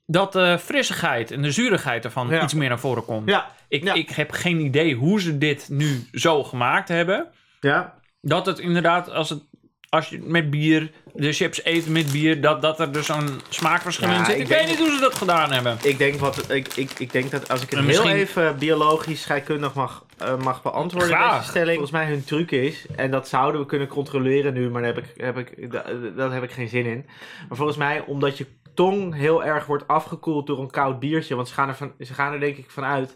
[0.05, 2.43] dat de frissigheid en de zuurigheid ervan Ja.
[2.43, 3.29] iets meer naar voren komt.
[3.29, 3.93] Ja, Ik, Ja.
[3.93, 7.29] ik heb geen idee hoe ze dit nu zo gemaakt hebben.
[7.59, 7.99] ja.
[8.21, 9.43] Dat het inderdaad, als, het,
[9.91, 14.07] als je met bier, de chips eet met bier, dat, dat er dus zo'n smaakverschil
[14.09, 14.39] Ja, in zit.
[14.39, 15.77] ik weet niet hoe ze dat gedaan hebben.
[15.83, 18.57] Ik denk, wat, ik, ik, ik denk dat als ik het En heel misschien- even
[18.57, 21.37] biologisch scheikundig mag, eh, mag beantwoorden, Graag.
[21.37, 21.71] deze stelling.
[21.71, 25.03] Volgens mij hun truc is, en dat zouden we kunnen controleren nu, maar daar heb
[25.05, 27.05] ik, heb ik, da- daar heb ik geen zin in.
[27.47, 31.47] Maar volgens mij, omdat je tong heel erg wordt afgekoeld door een koud biertje, want
[31.47, 33.15] ze gaan er, van, ze gaan er denk ik vanuit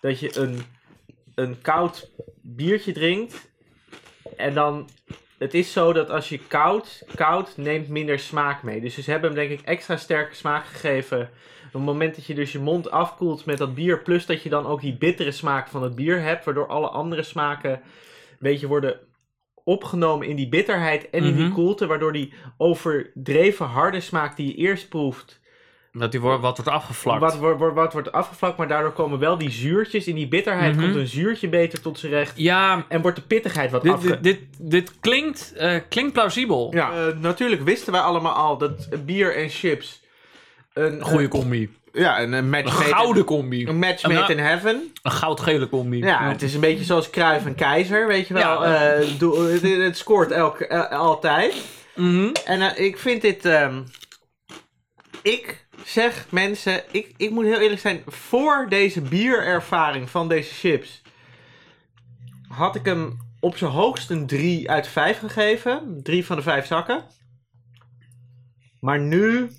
[0.00, 0.62] dat je een,
[1.34, 2.10] een koud
[2.42, 3.50] biertje drinkt
[4.36, 4.88] en dan...
[5.38, 8.80] Het is zo dat als je koud, koud neemt minder smaak mee.
[8.80, 11.20] Dus ze hebben hem denk ik extra sterke smaak gegeven
[11.66, 14.48] op het moment dat je dus je mond afkoelt met dat bier, plus dat je
[14.48, 17.80] dan ook die bittere smaak van het bier hebt, waardoor alle andere smaken een
[18.38, 19.00] beetje worden
[19.64, 21.54] opgenomen in die bitterheid en in die Mhm.
[21.54, 25.40] koelte, waardoor die overdreven harde smaak die je eerst proeft,
[25.98, 27.20] Dat die wordt, wat wordt afgevlakt.
[27.20, 30.06] wat, wordt- wat wordt afgevlakt, maar daardoor komen wel die zuurtjes.
[30.06, 30.82] In die bitterheid Mhm.
[30.82, 34.08] komt een zuurtje beter tot zijn recht Ja, en wordt de pittigheid wat dit, afge...
[34.08, 36.74] dit, dit, dit klinkt, eh, klinkt plausibel.
[36.74, 40.02] Ja, eh, natuurlijk wisten wij allemaal al dat bier en chips
[40.72, 41.76] een eh, combi.
[41.92, 43.66] ja, een, een match Een made gouden combi.
[43.66, 44.92] een match made in heaven.
[45.02, 45.98] Een goudgele combi.
[45.98, 48.64] Ja, het is een beetje zoals Kruif en Keizer, weet je wel.
[48.64, 48.92] Ja.
[48.92, 49.06] Eh,
[49.52, 51.54] het, het scoort elke, eh, altijd.
[51.94, 52.28] Mhm.
[52.44, 53.44] En ik vind dit...
[53.44, 53.82] ehm,
[55.22, 56.82] ik zeg mensen...
[56.90, 58.02] Ik, ik moet heel eerlijk zijn.
[58.06, 61.02] Voor deze bierervaring van deze chips...
[62.48, 66.00] had ik hem op zijn hoogst een 3 uit 5 gegeven.
[66.02, 67.04] 3 van de 5 zakken.
[68.80, 69.50] Maar nu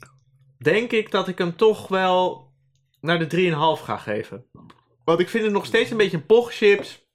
[0.57, 2.51] denk ik dat ik hem toch wel
[3.01, 4.45] naar de 3,5 ga geven.
[5.03, 7.07] Want ik vind het nog steeds een beetje een pochchips.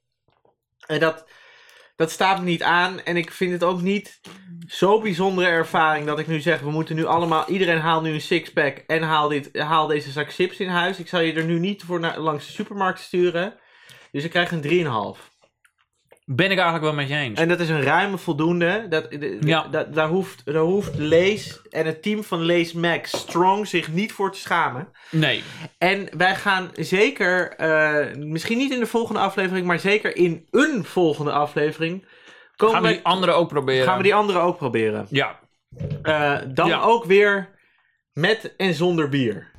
[0.87, 1.29] En dat,
[1.95, 3.01] dat staat me niet aan.
[3.01, 4.21] En ik vind het ook niet
[4.67, 8.21] zo'n bijzondere ervaring dat ik nu zeg: we moeten nu allemaal, iedereen haal nu een
[8.21, 10.99] sixpack en haal, dit, haal deze zak chips in huis.
[10.99, 13.53] Ik zal je er nu niet voor naar, langs de supermarkt sturen.
[14.11, 15.29] Dus ik krijg een 3,5.
[16.25, 17.39] Ben ik eigenlijk wel met je eens.
[17.39, 18.85] En dat is een ruime voldoende.
[18.89, 19.67] Dat, de- Ja.
[19.67, 24.11] dat, daar, hoeft, daar hoeft Lees en het team van Lees Max Strong zich niet
[24.11, 24.87] voor te schamen.
[25.11, 25.43] Nee.
[25.77, 30.83] En wij gaan zeker, eh, misschien niet in de volgende aflevering, maar zeker in een
[30.85, 32.05] volgende aflevering.
[32.55, 33.85] Komen Gaan we die andere ook proberen?
[33.85, 35.07] gaan we die andere ook proberen.
[35.09, 35.39] Ja.
[36.03, 36.81] Eh, dan Ja.
[36.81, 37.49] ook weer
[38.13, 39.49] met en zonder bier.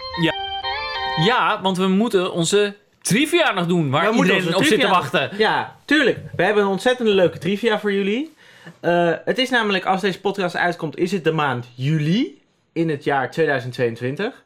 [1.16, 3.90] Ja, want we moeten onze trivia nog doen.
[3.90, 5.31] Waar We iedereen op zit te wachten.
[5.38, 6.18] Ja, tuurlijk.
[6.37, 8.35] We hebben een ontzettend leuke trivia voor jullie.
[8.81, 13.05] Eh, het is namelijk, als deze podcast uitkomt, is het de maand juli in het
[13.05, 14.44] jaar 2022.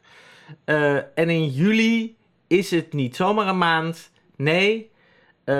[0.65, 2.15] Eh, en in juli
[2.47, 4.09] is het niet zomaar een maand.
[4.35, 4.91] Nee,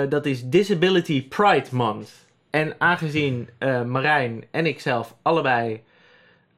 [0.08, 2.10] dat is Disability Pride Month.
[2.50, 5.82] En aangezien eh, Marijn en ik zelf allebei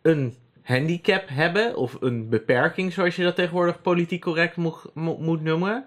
[0.03, 5.43] een handicap hebben, of een beperking, zoals je dat tegenwoordig politiek correct mo- mo- moet
[5.43, 5.87] noemen,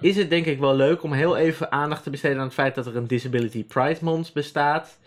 [0.00, 2.74] is het denk ik wel leuk om heel even aandacht te besteden aan het feit
[2.74, 4.98] dat er een Disability Pride Month bestaat.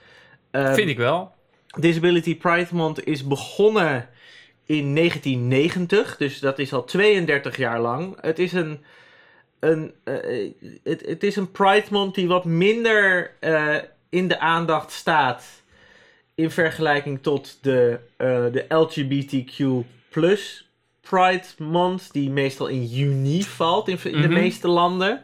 [0.52, 1.32] Ehm, Vind ik wel.
[1.80, 4.10] Disability Pride Month is begonnen
[4.66, 8.18] in 1990, dus dat is al 32 jaar lang.
[8.22, 8.84] Het is een,
[9.60, 10.52] een, eh,
[10.84, 13.76] het, het is een Pride Month die wat minder eh,
[14.16, 15.46] in de aandacht staat
[16.36, 19.84] in vergelijking tot de, eh, de LGBTQ
[21.02, 24.34] Pride Month, die meestal in juni valt in, in de Mhm.
[24.34, 25.24] meeste landen.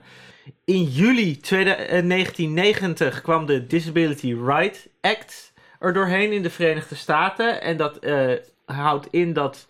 [0.66, 6.96] In juli tweede- eh, 1990 kwam de Disability Rights Act er doorheen in de Verenigde
[6.96, 7.62] Staten.
[7.62, 8.32] En dat eh,
[8.66, 9.68] houdt in dat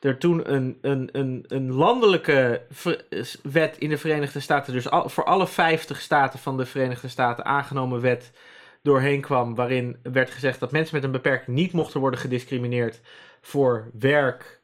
[0.00, 2.62] er toen een, een, een, een landelijke
[3.42, 7.44] wet in de Verenigde Staten, dus al, voor alle 50 staten van de Verenigde Staten
[7.44, 8.30] aangenomen wet
[8.86, 13.00] doorheen kwam, waarin werd gezegd dat mensen met een beperking niet mochten worden gediscrimineerd
[13.40, 14.60] voor werk,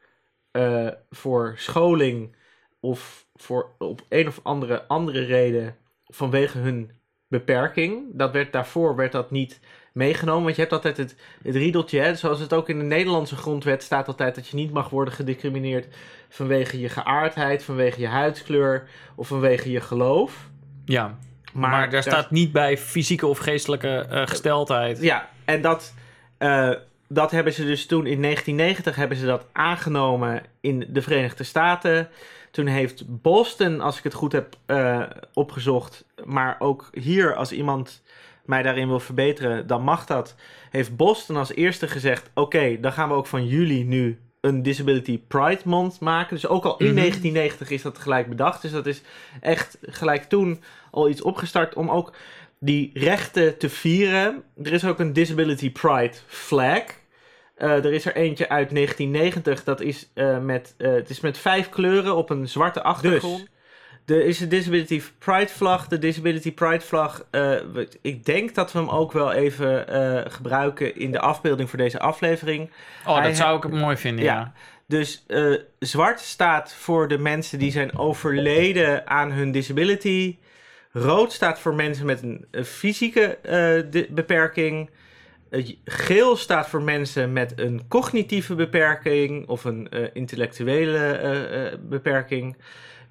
[0.51, 2.37] eh, voor scholing
[2.81, 6.91] of voor op een of andere, andere reden vanwege hun
[7.29, 8.05] beperking.
[8.13, 9.61] Dat werd, daarvoor werd dat niet
[9.93, 13.83] meegenomen, want je hebt altijd het, het riedeltje, zoals het ook in de Nederlandse grondwet
[13.83, 15.95] staat altijd dat je niet mag worden gediscrimineerd
[16.29, 20.51] vanwege je geaardheid, vanwege je huidskleur of vanwege je geloof.
[20.85, 21.19] Ja,
[21.53, 25.03] maar, daar staat niet bij fysieke of geestelijke eh, gesteldheid.
[25.03, 25.95] Ja, en dat,
[26.39, 26.71] eh,
[27.09, 32.09] dat hebben ze dus toen in 1990 hebben ze dat aangenomen in de Verenigde Staten.
[32.51, 38.03] Toen heeft Boston, als ik het goed heb eh, opgezocht, maar ook hier als iemand
[38.45, 40.35] mij daarin wil verbeteren, dan mag dat.
[40.71, 45.21] Heeft Boston als eerste gezegd: oké, dan gaan we ook van juli nu een Disability
[45.29, 46.35] Pride Month maken.
[46.35, 46.95] Dus ook al in Mhm.
[46.95, 48.63] 1990 is dat gelijk bedacht.
[48.63, 49.03] Dus dat is
[49.41, 52.13] echt gelijk toen al iets opgestart om ook
[52.59, 54.43] die rechten te vieren.
[54.63, 56.83] Er is ook een Disability Pride Flag.
[57.55, 59.65] Eh, er is er eentje uit 1990.
[59.65, 63.49] Dat is, eh, met, eh, het is met vijf kleuren op een zwarte achtergrond.
[64.07, 65.89] Er is een Disability Pride vlag.
[65.89, 67.27] De Disability Pride vlag.
[67.31, 67.55] eh,
[68.01, 71.99] ik denk dat we hem ook wel even eh, gebruiken in de afbeelding voor deze
[71.99, 72.71] aflevering.
[73.07, 74.35] Oh, Hij dat zou ik mooi vinden, ja.
[74.35, 74.53] Ja.
[74.87, 80.37] Dus eh, zwart staat voor de mensen die zijn overleden aan hun disability.
[80.93, 83.39] Rood staat voor mensen met een, fysieke
[84.11, 84.91] beperking.
[85.85, 92.57] Geel staat voor mensen met een cognitieve beperking of een intellectuele beperking.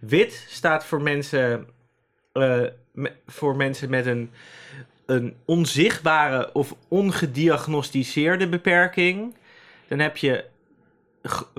[0.02, 1.68] Wit staat voor mensen,
[2.34, 2.62] eh,
[2.92, 4.32] me- voor mensen met een,
[5.06, 9.36] een onzichtbare of ongediagnosticeerde beperking.
[9.88, 10.46] Dan heb je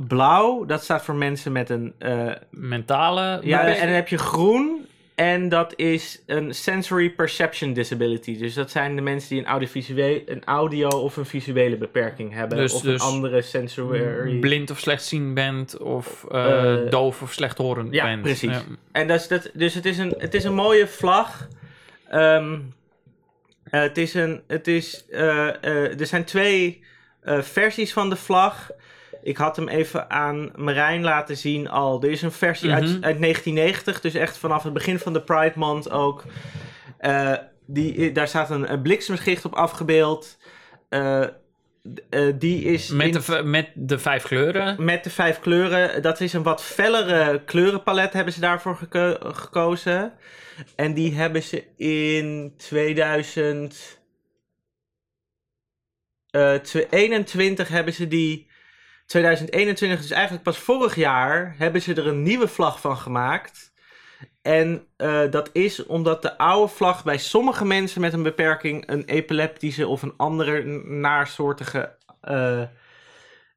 [0.07, 1.95] blauw, dat staat voor mensen met een.
[1.99, 3.39] eh, Mentale...
[3.43, 4.82] ja, en dan heb je groen.
[5.23, 8.39] En dat is een sensory perception disability.
[8.39, 12.59] Dus dat zijn de mensen die een, een audio of een visuele beperking hebben.
[12.59, 14.39] Dus- of dus een andere sensory.
[14.39, 18.23] blind of slechtziend bent of eh, Eh, doof of slechthorend ja, bent.
[18.23, 18.51] precies.
[18.51, 18.63] Ja.
[18.93, 21.49] En dat is dat, dus het is een, het is een mooie vlag.
[22.09, 22.59] Ehm,
[23.65, 26.85] eh, het is een, het is, er zijn twee
[27.25, 28.71] versies van de vlag.
[29.23, 32.03] Ik had hem even aan Marijn laten zien al.
[32.03, 33.05] Er is een versie uit, Mhm.
[33.05, 36.25] uit 1990, dus echt vanaf het begin van de Pride Month ook.
[36.99, 37.33] Eh,
[37.67, 40.39] die, daar staat een, een bliksemschicht op afgebeeld.
[40.89, 41.29] Eh, eh,
[42.39, 44.85] die is Met, in- de, met de vijf kleuren.
[44.85, 46.03] met de vijf kleuren.
[46.03, 50.13] Dat is een wat fellere kleurenpalet hebben ze daarvoor geko- gekozen.
[50.77, 54.01] En die hebben ze in 2000...
[56.31, 56.55] eh,
[56.91, 58.51] 21 hebben ze die...
[59.13, 63.73] 2021, dus eigenlijk pas vorig jaar, hebben ze er een nieuwe vlag van gemaakt.
[64.43, 69.05] En eh, dat is omdat de oude vlag bij sommige mensen met een beperking een
[69.05, 72.63] epileptische of een andere naarsoortige eh,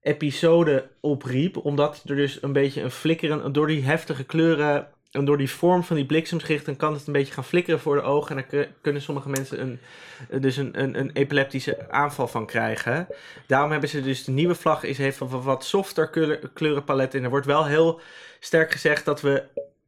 [0.01, 1.57] episode opriep.
[1.57, 5.83] Omdat er dus een beetje een flikkeren, door die heftige kleuren en door die vorm
[5.83, 8.29] van die bliksemschichten kan het een beetje gaan flikkeren voor de ogen.
[8.29, 9.79] En daar ku- kunnen sommige mensen een,
[10.41, 13.07] dus een, een, een epileptische aanval van krijgen.
[13.47, 17.13] Daarom hebben ze dus de nieuwe vlag is, heeft een wat softer kleur- kleurenpalet.
[17.13, 17.99] En er wordt wel heel
[18.39, 19.43] sterk gezegd dat we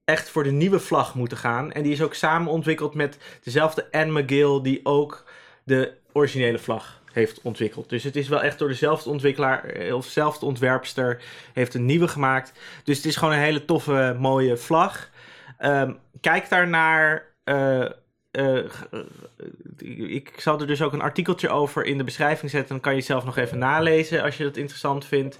[0.06, 1.72] echt voor de nieuwe vlag moeten gaan.
[1.72, 5.24] En die is ook samen ontwikkeld met dezelfde Anne McGill die ook
[5.64, 7.90] de originele vlag heeft ontwikkeld.
[7.90, 11.22] Dus het is wel echt door dezelfde ontwikkelaar eh, of dezelfde ontwerpster
[11.54, 12.52] heeft een nieuwe gemaakt.
[12.84, 15.10] Dus het is gewoon een hele toffe, mooie vlag.
[15.58, 15.92] Ehm,
[16.22, 17.26] kijk daarnaar.
[17.44, 17.86] eh
[18.32, 22.70] eh, g- eh, ik zal er dus ook een artikeltje over in de beschrijving zetten.
[22.70, 25.40] Dan kan je zelf nog even nalezen als je dat interessant vindt.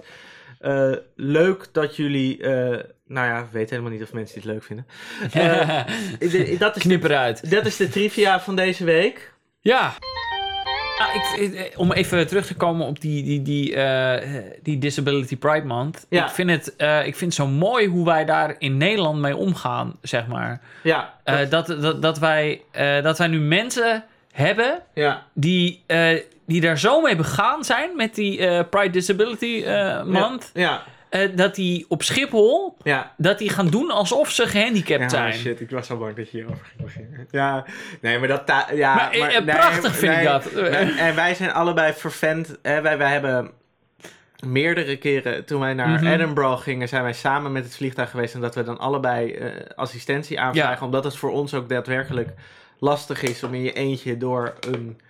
[0.58, 2.42] Eh, leuk dat jullie.
[2.42, 4.86] eh, nou ja, ik weet helemaal niet of mensen dit leuk vinden.
[5.32, 5.84] Eh,
[6.32, 7.50] de- dat, is Knip eruit.
[7.50, 9.32] dat is de trivia van deze week.
[9.60, 9.92] Ja.
[10.98, 15.36] Ja, ik, ik- om even terug te komen op die, die, die, eh, die Disability
[15.36, 16.06] Pride Month.
[16.08, 16.24] Ja.
[16.24, 19.36] Ik, vind het, eh, ik vind het zo mooi hoe wij daar in Nederland mee
[19.36, 20.60] omgaan, zeg maar.
[20.82, 26.20] Ja, Eh, dat, dat, dat, wij, eh, dat wij nu mensen hebben ja, die, eh,
[26.46, 30.50] die daar zo mee begaan zijn met die eh, Pride Disability eh, Month.
[30.54, 33.14] ja, eh, dat die op Schiphol, ja.
[33.16, 35.34] dat die gaan doen alsof ze gehandicapt Ja, zijn.
[35.34, 37.26] shit, ik was zo bang dat je hierover ging beginnen.
[37.30, 37.64] Ja,
[38.00, 38.42] nee, maar dat...
[38.74, 40.52] ja, Maar, eh, maar, eh, nee, prachtig vind ik dat.
[40.54, 42.58] nee, en wij zijn allebei vervent.
[42.62, 43.50] Hè, wij, wij hebben...
[44.46, 46.06] meerdere keren toen wij naar Mhm.
[46.06, 48.34] Edinburgh gingen, zijn wij samen met het vliegtuig geweest.
[48.34, 49.38] En dat we dan allebei
[49.74, 50.78] assistentie aanvragen.
[50.78, 50.84] Ja.
[50.84, 52.28] Omdat het voor ons ook daadwerkelijk
[52.78, 55.00] lastig is om in je eentje door een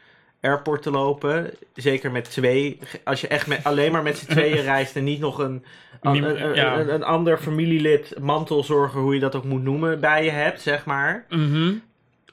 [0.40, 1.50] airport te lopen.
[1.74, 2.78] Zeker met twee.
[3.04, 5.64] Als je echt met, alleen maar met z'n tweeën reist en niet nog een,
[6.00, 6.78] een, Niem- een, ja.
[6.78, 10.84] een, een ander familielid, mantelzorger, hoe je dat ook moet noemen, bij je hebt, zeg
[10.84, 11.24] maar.
[11.28, 11.72] Mhm.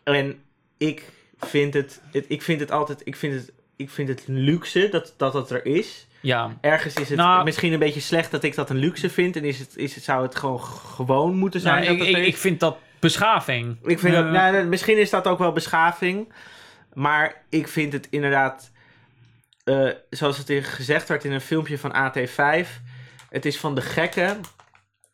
[0.03, 0.35] En
[0.77, 1.03] ik
[1.39, 5.13] vind het, het, ik vind het altijd, ik vind het, ik vind het luxe dat,
[5.17, 6.07] dat het er is.
[6.21, 6.57] Ja.
[6.61, 9.35] Ergens is het Nou- misschien een beetje slecht dat ik dat een luxe vind.
[9.35, 11.83] En is het, is het, zou het gewoon gewoon moeten zijn.
[11.85, 13.77] Nou, dat ik, ik vind dat beschaving.
[13.83, 16.27] Ik vind dat, Eh, nou, misschien is dat ook wel beschaving.
[16.95, 18.71] Maar ik vind het inderdaad,
[19.63, 22.81] eh, zoals het gezegd werd in een filmpje van AT5.
[23.29, 24.41] Het is van de gekken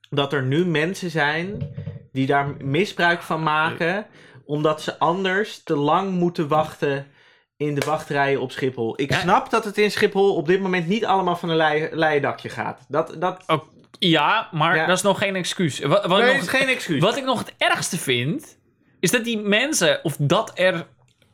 [0.10, 1.74] dat er nu mensen zijn
[2.12, 4.06] die daar misbruik van maken.
[4.46, 7.08] Omdat ze anders te lang moeten wachten
[7.58, 9.02] in de wachtrijen op Schiphol.
[9.02, 12.22] Ik snap dat het in Schiphol op dit moment niet allemaal van een lei- leien
[12.22, 12.86] dakje gaat.
[12.88, 13.44] Dat, dat,
[14.00, 14.86] Ja, maar Ja.
[14.86, 15.80] dat is nog geen excuus.
[15.80, 17.02] Wat, wat, nee, nog, het is geen excuus.
[17.02, 18.58] wat ik nog het ergste vind,
[19.00, 20.88] is dat die mensen, of dat er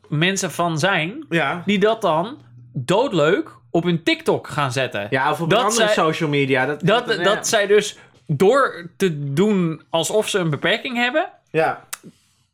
[0.08, 1.62] mensen van zijn, Ja.
[1.66, 2.36] die dat dan
[2.72, 5.06] doodleuk op hun TikTok gaan zetten.
[5.10, 6.66] Ja, of op Dat een andere zij- social media.
[6.66, 7.22] Dat, Dat, ja.
[7.22, 11.84] dat zij dus door te doen alsof ze een beperking hebben, Ja.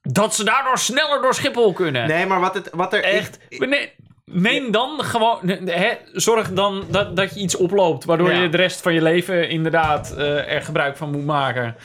[0.03, 2.09] dat ze daardoor sneller door Schiphol kunnen.
[2.09, 3.03] Nee, maar wat, het, wat er...
[3.05, 3.39] Echt.
[3.49, 3.91] ik- Nee,
[4.25, 5.39] neem dan gewoon.
[5.65, 8.05] Hè, zorg dan dat, dat je iets oploopt.
[8.05, 8.41] Waardoor Ja.
[8.43, 11.77] je de rest van je leven inderdaad eh, er gebruik van moet maken.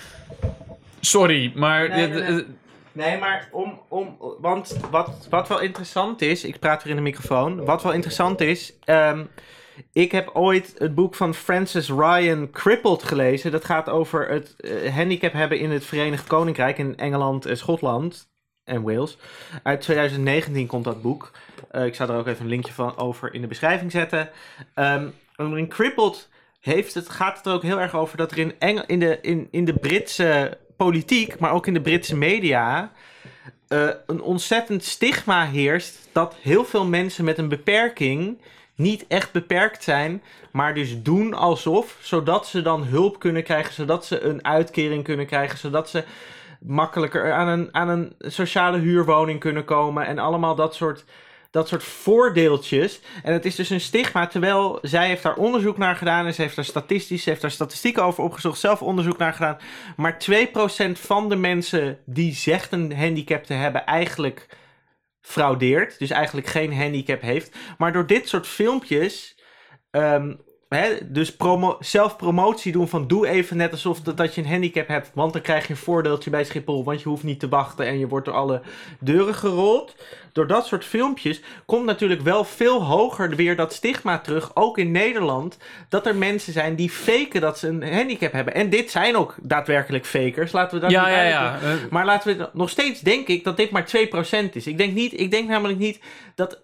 [1.00, 1.90] Sorry, maar.
[1.90, 2.46] Nee, nee,
[2.92, 3.18] nee.
[3.18, 7.66] Maar om, om, want wat, wat wel interessant is, ik praat weer in de microfoon.
[7.66, 9.26] Wat wel interessant is, ehm,
[9.92, 13.52] ik heb ooit het boek van Francis Ryan Crippled gelezen.
[13.52, 18.30] Dat gaat over het eh, handicap hebben in het Verenigd Koninkrijk, in Engeland en Schotland
[18.64, 19.18] en Wales.
[19.64, 21.32] Uit 2019 komt dat boek.
[21.72, 24.30] Eh, ik zal er ook even een linkje van over in de beschrijving zetten.
[24.74, 28.54] En in Crippled heeft het, gaat het er ook heel erg over dat er in,
[28.88, 32.92] in, de, in, in de Britse politiek, maar ook in de Britse media,
[33.68, 38.42] eh, een ontzettend stigma heerst dat heel veel mensen met een beperking
[38.76, 44.06] niet echt beperkt zijn, maar dus doen alsof, zodat ze dan hulp kunnen krijgen, zodat
[44.06, 46.04] ze een uitkering kunnen krijgen, zodat ze
[46.60, 51.06] makkelijker aan een, aan een sociale huurwoning kunnen komen en allemaal dat soort,
[51.52, 53.02] dat soort voordeeltjes.
[53.24, 56.42] En het is dus een stigma, terwijl zij heeft daar onderzoek naar gedaan en ze
[56.42, 59.58] heeft daar statistisch, ze heeft daar statistieken over opgezocht, zelf onderzoek naar gedaan.
[59.96, 64.48] Maar 2% van de mensen die zegt een handicap te hebben eigenlijk
[65.22, 67.56] fraudeert, dus eigenlijk geen handicap heeft.
[67.78, 69.38] Maar door dit soort filmpjes
[69.92, 70.34] ehm,
[70.70, 74.88] hè, dus promo zelfpromotie doen van doe even net alsof dat, dat je een handicap
[74.88, 77.86] hebt, want dan krijg je een voordeeltje bij Schiphol, want je hoeft niet te wachten
[77.86, 78.62] en je wordt door alle
[79.00, 79.96] deuren gerold.
[80.34, 84.92] Door dat soort filmpjes komt natuurlijk wel veel hoger weer dat stigma terug, ook in
[84.92, 85.58] Nederland,
[85.90, 88.54] dat er mensen zijn die faken dat ze een handicap hebben.
[88.54, 91.60] En dit zijn ook daadwerkelijk fakers, laten we dat ja, niet ja, ja.
[91.62, 94.68] Eh, Maar laten we nog steeds denk ik dat dit maar 2% is.
[94.68, 96.00] Ik denk, niet, ik denk namelijk niet
[96.36, 96.60] dat.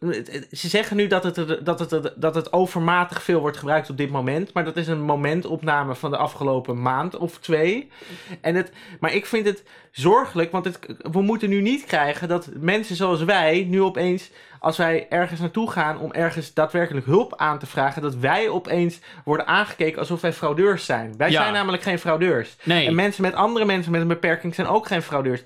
[0.52, 4.10] Ze zeggen nu dat het, dat, het, dat het overmatig veel wordt gebruikt op dit
[4.10, 4.54] moment.
[4.54, 7.90] Maar dat is een momentopname van de afgelopen maand of twee.
[8.42, 9.64] En het, maar ik vind het
[10.02, 10.80] zorgelijk, want het,
[11.12, 14.30] we moeten nu niet krijgen dat mensen zoals wij nu opeens.
[14.60, 19.00] Als wij ergens naartoe gaan om ergens daadwerkelijk hulp aan te vragen, dat wij opeens
[19.26, 21.14] worden aangekeken alsof wij fraudeurs zijn.
[21.18, 21.42] Wij Ja.
[21.42, 22.56] zijn namelijk geen fraudeurs.
[22.64, 22.88] nee.
[22.88, 25.42] En mensen met andere mensen met een beperking zijn ook geen fraudeurs.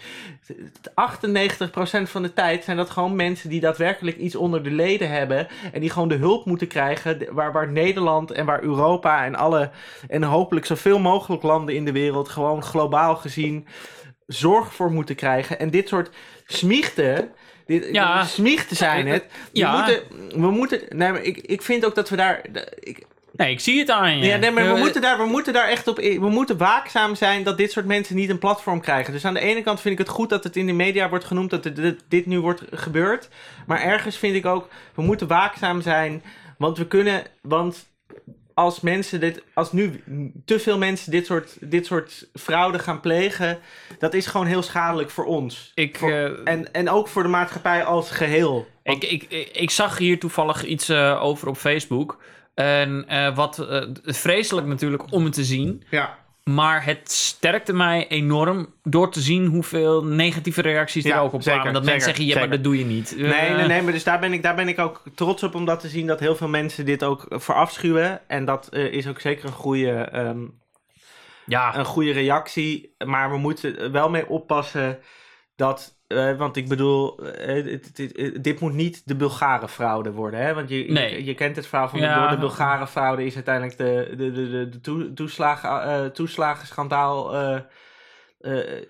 [0.93, 5.47] 98% van de tijd zijn dat gewoon mensen die daadwerkelijk iets onder de leden hebben.
[5.73, 7.27] En die gewoon de hulp moeten krijgen.
[7.31, 9.69] Waar, waar Nederland en waar Europa en alle.
[10.07, 12.29] En hopelijk zoveel mogelijk landen in de wereld.
[12.29, 13.67] gewoon globaal gezien.
[14.30, 15.60] Zorg voor moeten krijgen.
[15.60, 16.10] En dit soort
[16.46, 17.32] smiechten.
[17.65, 18.24] Dit, Ja.
[18.26, 19.24] Smiechten zijn het.
[19.30, 19.78] We Ja.
[19.78, 20.02] moeten.
[20.42, 22.42] We moeten nee, maar ik, ik vind ook dat we daar.
[22.80, 24.26] Ik, nee, ik zie het aan je.
[24.26, 25.98] ja, nee, maar we Eh, moeten, daar, we moeten daar echt op.
[25.98, 29.13] We moeten waakzaam zijn dat dit soort mensen niet een platform krijgen.
[29.13, 31.26] Dus aan de ene kant vind ik het goed dat het in de media wordt
[31.26, 33.30] genoemd dat dit, dit nu wordt gebeurd.
[33.68, 36.24] Maar ergens vind ik ook, we moeten waakzaam zijn.
[36.58, 37.24] Want we kunnen.
[37.42, 37.86] Want
[38.60, 39.43] als mensen dit.
[39.54, 40.04] Als nu
[40.45, 43.60] te veel mensen dit soort, dit soort fraude gaan plegen.
[44.00, 45.72] Dat is gewoon heel schadelijk voor ons.
[45.76, 48.67] Ik, Voor- eh, En, en ook voor de maatschappij als geheel.
[48.83, 52.17] Ik, ik, ik, ik zag hier toevallig iets eh, over op Facebook.
[52.54, 53.67] En eh, wat
[54.04, 55.83] vreselijk natuurlijk om het te zien.
[55.90, 56.17] Ja.
[56.54, 61.41] Maar het sterkte mij enorm door te zien hoeveel negatieve reacties er Ja, ook op
[61.41, 61.73] zeker, kwamen.
[61.73, 63.13] Dat zeker, mensen zeggen, ja, maar dat doe je niet.
[63.17, 65.56] Nee, Eh, nee, nee, maar dus daar ben, ik, daar ben ik ook trots op
[65.56, 68.27] om dat te zien dat heel veel mensen dit ook verafschuwen.
[68.29, 70.45] En dat eh, is ook zeker een goede, ehm,
[71.45, 72.95] Ja, een goede reactie.
[73.06, 75.00] Maar we moeten er wel mee oppassen
[75.56, 77.77] dat eh, want ik bedoel, eh,
[78.41, 80.53] dit moet niet de Bulgare fraude worden, hè?
[80.53, 81.12] Want je, Nee.
[81.15, 82.13] je, je kent het verhaal van Ja.
[82.13, 86.05] de, door de Bulgare fraude is uiteindelijk de, de, de, de, de toe- toeslagen, eh,
[86.05, 87.35] toeslagenschandaal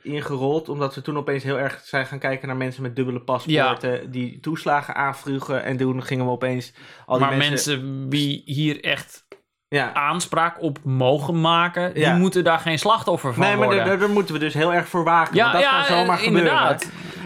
[0.03, 0.70] ingerold.
[0.70, 4.39] Omdat ze toen opeens heel erg zijn gaan kijken naar mensen met dubbele paspoorten die
[4.39, 5.63] toeslagen aanvroegen.
[5.63, 6.74] En toen gingen we opeens
[7.05, 7.80] al die maar mensen...
[7.82, 9.28] mensen wie hier echt
[9.67, 9.93] ja.
[9.93, 12.11] aanspraak op mogen maken, Ja.
[12.11, 13.86] die moeten daar geen slachtoffer van Nee, maar worden.
[13.86, 15.36] daar, daar moeten we dus heel erg voor waken.
[15.36, 16.78] ja, want dat ja, kan zomaar eh, gebeuren.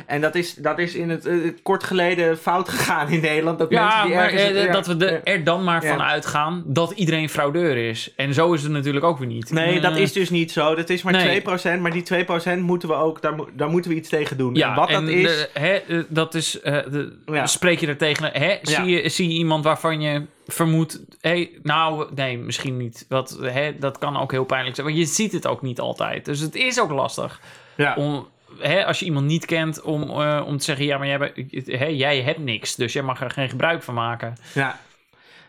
[0.06, 3.60] En dat is, dat is in het eh, kort geleden fout gegaan in Nederland.
[3.60, 4.41] Dat mensen Ja, die maar ergens...
[4.41, 8.14] eh, ja, dat we er dan maar van uitgaan dat iedereen fraudeur is.
[8.16, 9.51] En zo is het natuurlijk ook weer niet.
[9.51, 10.76] Nee, dat Eh, is dus niet zo.
[10.76, 11.41] Dat is maar Nee.
[11.41, 11.80] 2%.
[11.82, 14.56] Maar die 2% moeten we ook, daar, daar moeten we iets tegen doen.
[14.56, 15.24] Ja, en wat dat is...
[15.24, 15.80] de- hè,
[16.10, 17.45] dat is, de, Ja.
[17.45, 22.08] spreek je er tegen, hè, zie, je, zie je iemand waarvan je vermoedt, hé, nou,
[22.16, 23.06] nee, misschien niet.
[23.10, 26.26] Wat, hè, dat kan ook heel pijnlijk zijn, maar je ziet het ook niet altijd.
[26.26, 27.39] Dus het is ook lastig
[27.76, 27.95] ja.
[27.95, 28.28] om,
[28.60, 31.68] hè, als je iemand niet kent, om, eh, om te zeggen, ja, maar jij, bent-
[31.80, 34.34] hè, jij hebt niks, dus jij mag er geen gebruik van maken.
[34.54, 34.80] ja.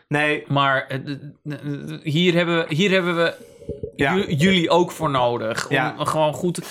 [0.07, 0.99] Nee, Maar eh,
[2.03, 3.33] hier hebben we, hier hebben we
[3.95, 4.15] Ja.
[4.27, 5.67] jullie ook voor nodig.
[5.69, 5.95] Om Ja.
[5.99, 6.61] gewoon goed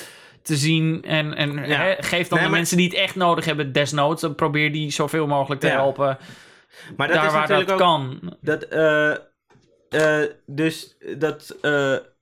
[0.42, 1.02] te zien.
[1.06, 1.62] En, en Ja.
[1.80, 4.20] hè, geef dan Nee, de maar- mensen die het echt nodig hebben, desnoods.
[4.20, 6.18] Dan probeer die zoveel mogelijk te helpen.
[6.96, 7.86] maar dat daar is waar natuurlijk dat ook...
[7.86, 8.36] kan.
[8.40, 8.62] Dat,
[9.88, 11.56] eh, dus dat,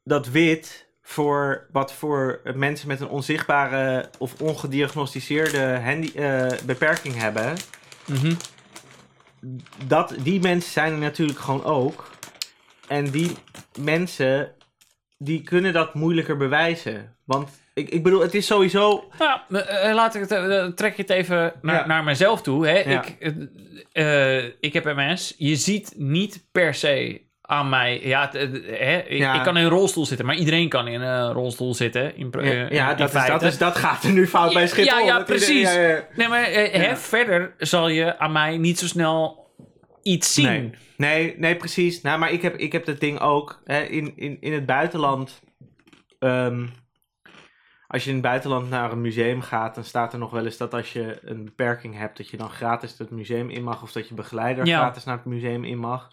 [0.05, 7.55] dat wit voor wat voor mensen met een onzichtbare of ongediagnosticeerde handi- eh, beperking hebben,
[8.07, 8.34] Mhm.
[9.86, 12.11] dat, die mensen zijn er natuurlijk gewoon ook.
[12.88, 13.36] En die
[13.80, 14.53] mensen,
[15.18, 17.16] die kunnen dat moeilijker bewijzen.
[17.24, 19.11] Want ik, ik bedoel, het is sowieso...
[19.18, 19.40] Nou,
[19.94, 21.86] laat ik het, trek je het even naar, Ja.
[21.86, 22.66] naar mezelf toe.
[22.66, 22.78] Hè?
[22.78, 23.05] Ja.
[23.05, 23.36] Ik,
[23.92, 25.34] eh, eh, ik heb MS.
[25.38, 28.01] Je ziet niet per se aan mij.
[28.07, 28.99] Ja, hè?
[28.99, 29.34] Ik, Ja.
[29.34, 32.16] ik kan in een rolstoel zitten, maar iedereen kan in een rolstoel zitten.
[32.16, 33.47] In, Ja, eh, ja in dat, is, dat, feite.
[33.47, 34.99] is, dat gaat er nu fout bij Schiphol.
[34.99, 35.74] ja, ja, precies.
[36.16, 39.51] Nee, maar eh, hè, verder zal je aan mij niet zo snel
[40.03, 40.47] iets zien.
[40.47, 42.01] Nee, nee, nee, precies.
[42.01, 45.40] Nou, maar ik heb, ik heb dat ding ook hè, in, in, in het buitenland.
[46.18, 46.66] ehm,
[47.86, 50.57] als je in het buitenland naar een museum gaat, dan staat er nog wel eens
[50.57, 53.82] dat als je een beperking hebt, dat je dan gratis het museum in mag.
[53.82, 56.11] Of dat je begeleider gratis naar het museum in mag.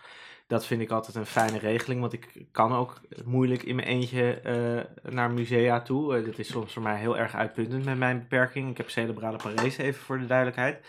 [0.49, 4.33] Dat vind ik altijd een fijne regeling, want ik kan ook moeilijk in mijn eentje
[4.33, 6.15] eh, naar musea toe.
[6.15, 8.69] Eh, dat is soms voor mij heel erg uitpuntend met mijn beperking.
[8.69, 10.87] Ik heb cerebrale parese, even voor de duidelijkheid.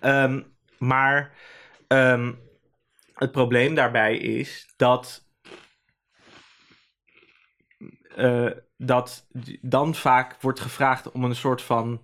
[0.00, 0.42] Ehm,
[0.78, 1.34] maar
[1.86, 2.32] ehm,
[3.14, 5.28] het probleem daarbij is dat,
[8.16, 9.26] eh, dat
[9.60, 12.00] dan vaak wordt gevraagd om een soort van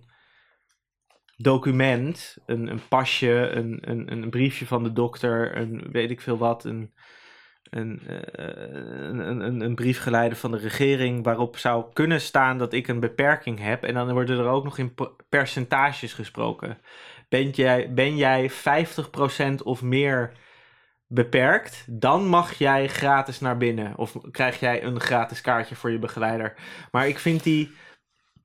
[1.37, 6.37] document, een, een pasje, een, een, een briefje van de dokter, een weet ik veel
[6.37, 6.93] wat, een,
[7.69, 8.17] een, eh,
[9.07, 12.99] een, een, een, een briefgeleide van de regering waarop zou kunnen staan dat ik een
[12.99, 13.83] beperking heb.
[13.83, 16.77] En dan worden er ook nog in per- percentages gesproken.
[17.29, 20.31] Ben jij, ben jij 50% of meer
[21.07, 23.97] beperkt, dan mag jij gratis naar binnen.
[23.97, 26.53] Of krijg jij een gratis kaartje voor je begeleider.
[26.91, 27.71] Maar ik vind die,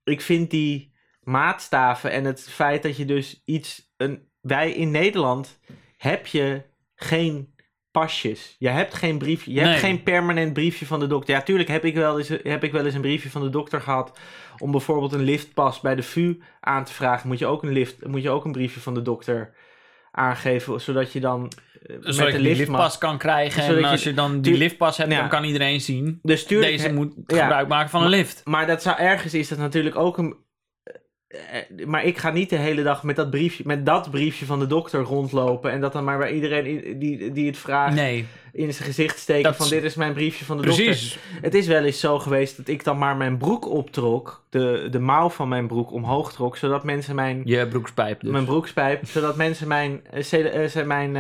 [0.05, 3.93] ik vind die maatstaven en het feit dat je dus iets...
[3.97, 5.61] Een, wij in Nederland
[5.97, 6.63] heb je
[6.95, 7.55] geen
[7.91, 8.57] pasjes.
[8.59, 9.53] Je hebt geen briefje.
[9.53, 9.69] Je Nee.
[9.69, 11.35] hebt geen permanent briefje van de dokter.
[11.35, 13.81] Ja, tuurlijk heb ik, wel eens, heb ik wel eens een briefje van de dokter
[13.81, 14.19] gehad...
[14.59, 17.29] om bijvoorbeeld een liftpas bij de VU aan te vragen.
[17.29, 19.55] Moet je ook een, lift, moet je ook een briefje van de dokter
[20.11, 20.81] aangeven...
[20.81, 21.53] zodat je dan
[21.87, 23.63] eh, met de lift liftpas kan krijgen.
[23.63, 25.21] Zodat en als je dan die liftpas hebt, Ja.
[25.21, 26.19] dan kan iedereen zien.
[26.23, 27.41] Dus tuurlijk, Deze moet ja.
[27.41, 28.41] gebruik maken van een lift.
[28.45, 30.37] Maar dat zou ergens is dat natuurlijk ook een.
[31.31, 34.59] Eh, Maar ik ga niet de hele dag met dat briefje, met dat briefje van
[34.59, 35.71] de dokter rondlopen.
[35.73, 39.43] En dat dan maar bij iedereen die, die het vraagt Nee, in zijn gezicht steken
[39.43, 40.85] Dat van dit is mijn briefje van de dokter.
[40.85, 41.19] precies.
[41.41, 44.45] Het is wel eens zo geweest dat ik dan maar mijn broek optrok.
[44.51, 46.57] De, de mouw van mijn broek omhoog trok.
[46.57, 48.31] Zodat mensen mijn, Je broekspijp dus.
[48.31, 51.13] mijn broekspijp, zodat mensen mijn, eh, eh, ze- mijn,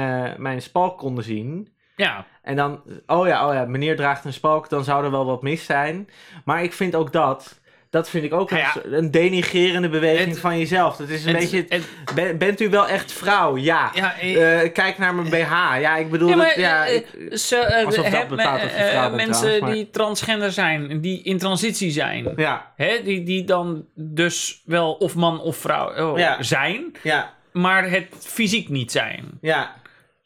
[0.42, 1.68] mijn spalk konden zien.
[1.96, 5.24] Ja, En dan, oh ja, oh ja, meneer draagt een spalk, dan zou er wel
[5.26, 6.08] wat mis zijn.
[6.44, 7.59] Maar ik vind ook dat,
[7.90, 8.70] dat vind ik ook een, Ja, ja.
[8.70, 10.96] soort- een denigrerende beweging Het- van jezelf.
[10.96, 13.56] Dat is een het- beetje, het- ben- bent u wel echt vrouw?
[13.56, 13.90] Ja.
[13.94, 15.80] ja, eh, Eh, kijk naar mijn BH.
[15.80, 18.70] Ja, ik bedoel, Ja, dat, ja, eh, ik- ze, eh, alsof dat heb- bepaalt of
[18.70, 22.32] je eh, vrouw eh, bent mensen trouwens, maar- die transgender zijn, die in transitie zijn,
[22.36, 26.42] ja, hè, die, die dan dus wel of man of vrouw oh, Ja.
[26.42, 29.24] zijn, ja, maar het fysiek niet zijn.
[29.40, 29.78] ja.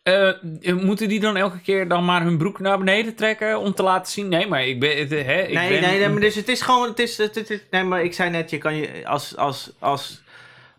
[0.04, 0.30] Eh,
[0.74, 4.12] moeten die dan elke keer dan maar hun broek naar beneden trekken om te laten
[4.12, 4.28] zien?
[4.28, 4.96] Nee, maar ik ben.
[4.98, 7.34] het, Hè, ik Nee, ben nee, nee, maar dus het is gewoon, het is, het,
[7.34, 10.22] het- het- nee, maar ik zei net, je kan je als, als, als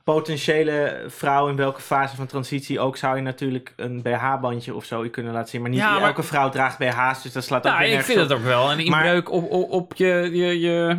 [0.03, 5.09] potentiële vrouw in welke fase van transitie ook, zou je natuurlijk een BH-bandje of zo
[5.11, 5.61] kunnen laten zien.
[5.61, 7.93] Maar niet Ja, maar- elke vrouw draagt BH's, dus dat slaat ook Nou, weer ik
[7.93, 8.29] nergens vind op.
[8.29, 10.97] het ook wel een inbreuk op, op, op je, je, je.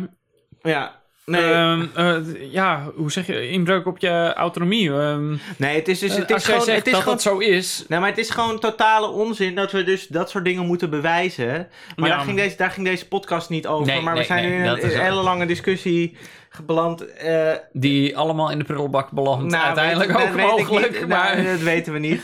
[0.61, 0.96] Ja,
[1.31, 1.51] Nee.
[1.51, 3.49] Ehm, eh, ja, hoe zeg je?
[3.49, 4.89] Inbreuk op je autonomie.
[4.93, 6.11] Ehm, Nee, het is dus...
[6.11, 7.85] eh, Het is als jij gewoon, zegt het is dat gewoon dat zo is...
[7.87, 11.67] Nee, maar het is gewoon totale onzin dat we dus dat soort dingen moeten bewijzen.
[11.95, 12.15] Maar Ja.
[12.15, 13.85] daar, ging deze, daar ging deze podcast niet over.
[13.87, 16.17] Nee, maar nee, we zijn nee, nu in een, hele lange discussie
[16.65, 17.13] beland.
[17.13, 19.51] eh, Die allemaal in de prullenbak belandt.
[19.51, 20.99] nou, uiteindelijk weet- ook dat weet ik mogelijk.
[20.99, 21.07] niet.
[21.07, 21.35] maar...
[21.35, 22.21] Nou, dat weten we niet.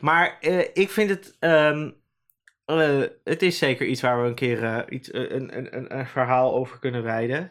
[0.00, 1.36] Maar eh, ik vind het...
[1.38, 1.90] ehm,
[2.64, 6.54] eh, het is zeker iets waar we een keer iets, een, een, een, een verhaal
[6.54, 7.50] over kunnen wijden.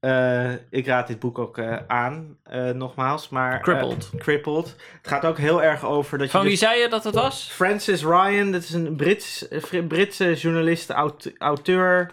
[0.00, 3.28] Eh, ik raad dit boek ook eh, aan, eh, nogmaals.
[3.28, 4.10] Maar, Crippled.
[4.18, 4.76] Crippled.
[4.96, 7.14] Het gaat ook heel erg over dat je Van wie dus- zei je dat het
[7.14, 7.50] was?
[7.52, 9.48] Francis Ryan, dat is een Brits,
[9.88, 12.10] Britse journalist, aut- auteur.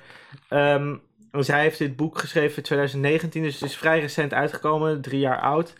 [0.49, 0.95] Ehm,
[1.31, 5.39] zij heeft dit boek geschreven in 2019, dus het is vrij recent uitgekomen, drie jaar
[5.39, 5.73] oud.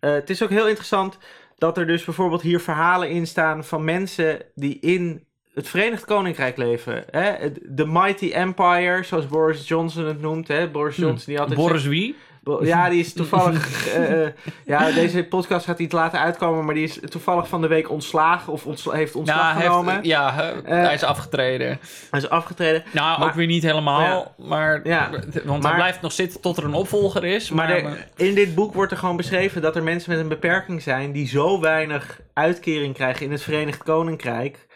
[0.00, 1.18] Het is ook heel interessant
[1.58, 6.56] dat er dus bijvoorbeeld hier verhalen in staan van mensen die in het Verenigd Koninkrijk
[6.56, 7.04] leven.
[7.10, 7.50] Hè?
[7.76, 10.48] The Mighty Empire, zoals Boris Johnson het noemt.
[10.48, 10.68] Hè?
[10.70, 11.64] Boris Johnson die altijd Hm.
[11.66, 12.16] Boris wie?
[12.60, 13.86] Ja, die is toevallig.
[13.94, 14.30] eh, eh,
[14.66, 18.52] ja, deze podcast gaat iets later uitkomen, maar die is toevallig van de week ontslagen
[18.52, 19.92] of ontsla- heeft ontslag Nou, genomen.
[19.94, 21.78] heeft- ja, Eh, hij is afgetreden.
[22.10, 22.82] Hij is afgetreden.
[22.92, 24.34] Nou, maar- ook weer niet helemaal.
[24.38, 25.10] Maar, Ja.
[25.44, 27.50] want Maar- hij blijft nog zitten tot er een opvolger is.
[27.50, 30.28] Maar Maar, er- in dit boek wordt er gewoon beschreven dat er mensen met een
[30.28, 34.66] beperking zijn die zo weinig uitkering krijgen in het Verenigd Koninkrijk.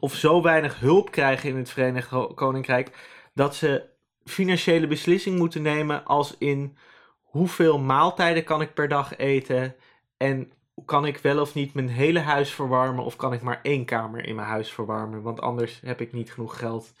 [0.00, 2.90] Of zo weinig hulp krijgen in het Verenigd Koninkrijk.
[3.34, 3.88] Dat ze
[4.24, 6.76] financiële beslissing moeten nemen als in
[7.20, 9.74] hoeveel maaltijden kan ik per dag eten.
[10.16, 10.52] En
[10.84, 13.04] kan ik wel of niet mijn hele huis verwarmen.
[13.04, 15.22] Of kan ik maar één kamer in mijn huis verwarmen.
[15.22, 16.92] Want anders heb ik niet genoeg geld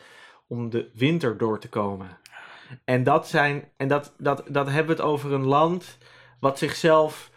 [0.46, 2.18] om de winter door te komen.
[2.84, 5.98] En dat zijn, en dat, dat, dat hebben we het over een land
[6.40, 7.29] wat zichzelf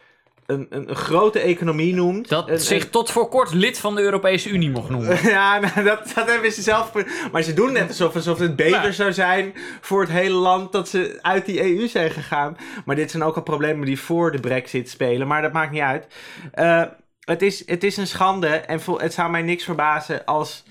[0.46, 2.30] een, een, een grote economie noemt.
[2.30, 5.20] dat zich tot voor kort lid van de Europese Unie mocht noemen.
[5.24, 6.92] ja, nou, dat, dat hebben ze zelf.
[7.32, 10.90] Maar ze doen net alsof, alsof het beter zou zijn voor het hele land dat
[10.90, 12.58] ze uit die EU zijn gegaan.
[12.86, 15.28] Maar dit zijn ook al problemen die voor de Brexit spelen.
[15.28, 16.08] Maar dat maakt niet uit.
[16.52, 16.84] Eh,
[17.20, 20.64] het, is, het is een schande en het zou mij niks verbazen als.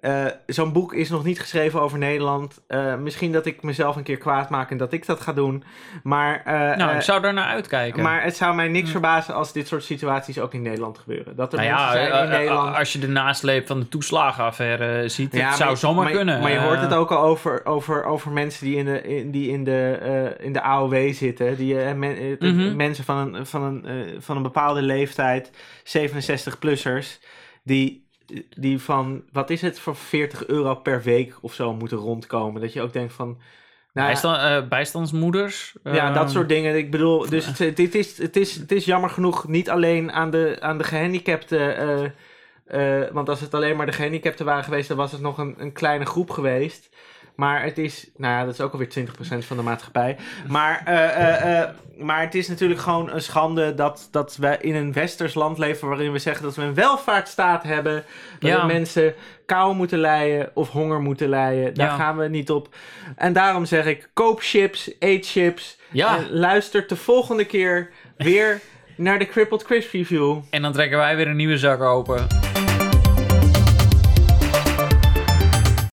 [0.00, 2.60] Eh, Zo'n boek is nog niet geschreven over Nederland.
[2.66, 5.64] Eh, misschien dat ik mezelf een keer kwaad maak en dat ik dat ga doen.
[6.02, 8.02] Maar, eh, nou, ik zou daar naar uitkijken.
[8.02, 11.36] maar het zou mij niks verbazen als dit soort situaties ook in Nederland gebeuren.
[11.36, 12.76] Dat er nou mensen ja, zijn in Nederland.
[12.76, 16.40] als je de nasleep van de toeslagenaffaire ziet, Ja, het zou maar- zomaar maar, kunnen.
[16.40, 19.50] Maar je hoort het ook al over, over, over mensen die in de, in, die
[19.50, 19.98] in de,
[20.38, 21.56] eh, in de AOW zitten.
[21.56, 22.76] Die, men- Mhm.
[22.76, 25.50] Mensen van een, van, een, eh, van een bepaalde leeftijd,
[25.84, 27.18] 67-plussers,
[27.64, 28.08] die,
[28.56, 32.60] die van, wat is het, voor 40 euro per week of zo moeten rondkomen.
[32.60, 33.38] Dat je ook denkt van...
[33.92, 35.76] Nou, bijstand- eh, bijstandsmoeders.
[35.84, 36.76] ja, dat soort dingen.
[36.76, 40.30] Ik bedoel, dus het, dit is, het, is, het is jammer genoeg niet alleen aan
[40.30, 41.76] de, aan de gehandicapten.
[41.76, 45.38] eh, eh, want als het alleen maar de gehandicapten waren geweest, dan was het nog
[45.38, 46.88] een, een kleine groep geweest.
[47.40, 50.16] Maar het is, nou ja, dat is ook alweer 20% van de maatschappij.
[50.48, 51.68] Maar, eh, eh, eh,
[51.98, 55.88] maar het is natuurlijk gewoon een schande dat, dat we in een westers land leven
[55.88, 58.04] waarin we zeggen dat we een welvaartsstaat hebben.
[58.40, 58.66] Waarin Ja.
[58.66, 59.14] mensen
[59.46, 61.74] kou moeten lijden of honger moeten lijden.
[61.74, 61.96] Daar Ja.
[61.96, 62.74] gaan we niet op.
[63.16, 65.78] En daarom zeg ik, koop chips, eet chips.
[65.90, 66.16] Ja.
[66.16, 68.60] En luister de volgende keer weer
[68.96, 70.38] naar de Crippled Crisp Review.
[70.50, 72.49] En dan trekken wij weer een nieuwe zak open.